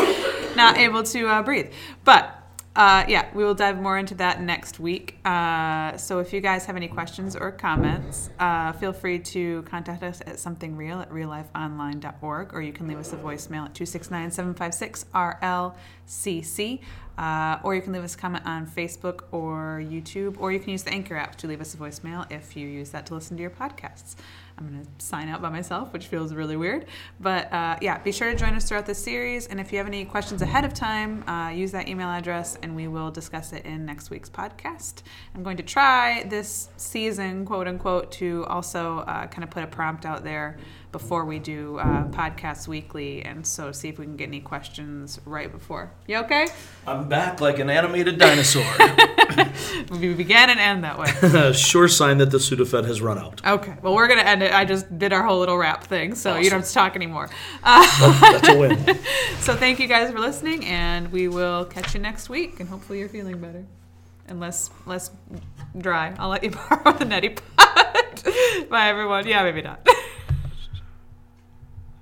not 0.55 0.77
able 0.77 1.03
to 1.03 1.27
uh, 1.27 1.41
breathe. 1.43 1.71
But 2.03 2.42
uh, 2.75 3.05
yeah, 3.07 3.29
we 3.35 3.43
will 3.43 3.53
dive 3.53 3.79
more 3.79 3.99
into 3.99 4.15
that 4.15 4.41
next 4.41 4.79
week. 4.79 5.19
Uh, 5.23 5.95
so 5.95 6.19
if 6.19 6.33
you 6.33 6.41
guys 6.41 6.65
have 6.65 6.75
any 6.75 6.87
questions 6.87 7.35
or 7.35 7.51
comments, 7.51 8.31
uh, 8.39 8.71
feel 8.73 8.91
free 8.91 9.19
to 9.19 9.61
contact 9.63 10.01
us 10.01 10.21
at 10.21 10.37
somethingreal 10.37 11.01
at 11.01 11.09
reallifeonline.org 11.11 12.53
or 12.53 12.61
you 12.63 12.73
can 12.73 12.87
leave 12.87 12.97
us 12.97 13.13
a 13.13 13.17
voicemail 13.17 13.65
at 13.65 13.75
269 13.75 14.31
756 14.31 15.05
RLCC. 15.13 16.79
Uh, 17.15 17.59
or 17.63 17.75
you 17.75 17.81
can 17.83 17.93
leave 17.93 18.03
us 18.03 18.15
a 18.15 18.17
comment 18.17 18.43
on 18.47 18.65
Facebook 18.65 19.25
or 19.31 19.79
YouTube, 19.85 20.35
or 20.39 20.51
you 20.51 20.59
can 20.59 20.69
use 20.71 20.81
the 20.81 20.91
Anchor 20.91 21.15
app 21.15 21.35
to 21.35 21.45
leave 21.45 21.61
us 21.61 21.75
a 21.75 21.77
voicemail 21.77 22.25
if 22.31 22.57
you 22.57 22.67
use 22.67 22.89
that 22.89 23.05
to 23.05 23.13
listen 23.13 23.37
to 23.37 23.41
your 23.41 23.51
podcasts. 23.51 24.15
I'm 24.57 24.69
going 24.69 24.83
to 24.83 25.05
sign 25.05 25.29
out 25.29 25.41
by 25.41 25.49
myself, 25.49 25.93
which 25.93 26.07
feels 26.07 26.33
really 26.33 26.55
weird. 26.55 26.85
But 27.19 27.51
uh, 27.51 27.77
yeah, 27.81 27.97
be 27.99 28.11
sure 28.11 28.31
to 28.31 28.37
join 28.37 28.53
us 28.53 28.67
throughout 28.67 28.85
this 28.85 29.03
series. 29.03 29.47
And 29.47 29.59
if 29.59 29.71
you 29.71 29.77
have 29.77 29.87
any 29.87 30.05
questions 30.05 30.41
ahead 30.41 30.65
of 30.65 30.73
time, 30.73 31.27
uh, 31.27 31.49
use 31.49 31.71
that 31.71 31.87
email 31.87 32.09
address 32.09 32.57
and 32.61 32.75
we 32.75 32.87
will 32.87 33.11
discuss 33.11 33.53
it 33.53 33.65
in 33.65 33.85
next 33.85 34.09
week's 34.09 34.29
podcast. 34.29 35.01
I'm 35.35 35.43
going 35.43 35.57
to 35.57 35.63
try 35.63 36.23
this 36.23 36.69
season, 36.77 37.45
quote 37.45 37.67
unquote, 37.67 38.11
to 38.13 38.45
also 38.47 38.99
uh, 38.99 39.27
kind 39.27 39.43
of 39.43 39.49
put 39.49 39.63
a 39.63 39.67
prompt 39.67 40.05
out 40.05 40.23
there 40.23 40.57
before 40.93 41.25
we 41.25 41.39
do 41.39 41.77
uh, 41.79 42.07
podcasts 42.07 42.65
weekly. 42.69 43.21
And 43.25 43.45
so 43.45 43.73
see 43.73 43.89
if 43.89 43.99
we 43.99 44.05
can 44.05 44.15
get 44.15 44.29
any 44.29 44.39
questions 44.39 45.19
right 45.25 45.51
before. 45.51 45.91
You 46.07 46.19
okay? 46.19 46.47
I'm 46.87 47.09
back 47.09 47.41
like 47.41 47.59
an 47.59 47.69
animated 47.69 48.17
dinosaur. 48.17 48.63
We 49.89 50.13
began 50.13 50.49
and 50.49 50.59
end 50.59 50.83
that 50.83 50.99
way. 50.99 51.53
sure 51.53 51.87
sign 51.87 52.17
that 52.19 52.29
the 52.31 52.37
Sudafed 52.37 52.85
has 52.85 53.01
run 53.01 53.17
out. 53.17 53.41
Okay. 53.45 53.75
Well, 53.81 53.95
we're 53.95 54.07
going 54.07 54.19
to 54.19 54.27
end 54.27 54.43
it. 54.43 54.53
I 54.53 54.65
just 54.65 54.97
did 54.99 55.13
our 55.13 55.23
whole 55.23 55.39
little 55.39 55.57
wrap 55.57 55.83
thing, 55.83 56.13
so 56.15 56.35
you 56.37 56.49
don't 56.49 56.59
have 56.59 56.67
to 56.67 56.73
talk 56.73 56.95
anymore. 56.95 57.29
Uh, 57.63 58.31
That's 58.31 58.49
a 58.49 58.57
win. 58.57 58.77
so 59.39 59.55
thank 59.55 59.79
you 59.79 59.87
guys 59.87 60.11
for 60.11 60.19
listening, 60.19 60.65
and 60.65 61.11
we 61.11 61.27
will 61.27 61.65
catch 61.65 61.93
you 61.93 61.99
next 62.01 62.29
week. 62.29 62.59
And 62.59 62.67
hopefully 62.69 62.99
you're 62.99 63.09
feeling 63.09 63.39
better, 63.39 63.65
and 64.27 64.39
less 64.39 64.69
less 64.85 65.09
dry. 65.77 66.13
I'll 66.19 66.29
let 66.29 66.43
you 66.43 66.51
borrow 66.51 66.91
the 66.93 67.05
neti 67.05 67.39
pot. 67.57 68.69
Bye, 68.69 68.89
everyone. 68.89 69.25
Yeah, 69.27 69.43
maybe 69.43 69.61
not. 69.61 69.87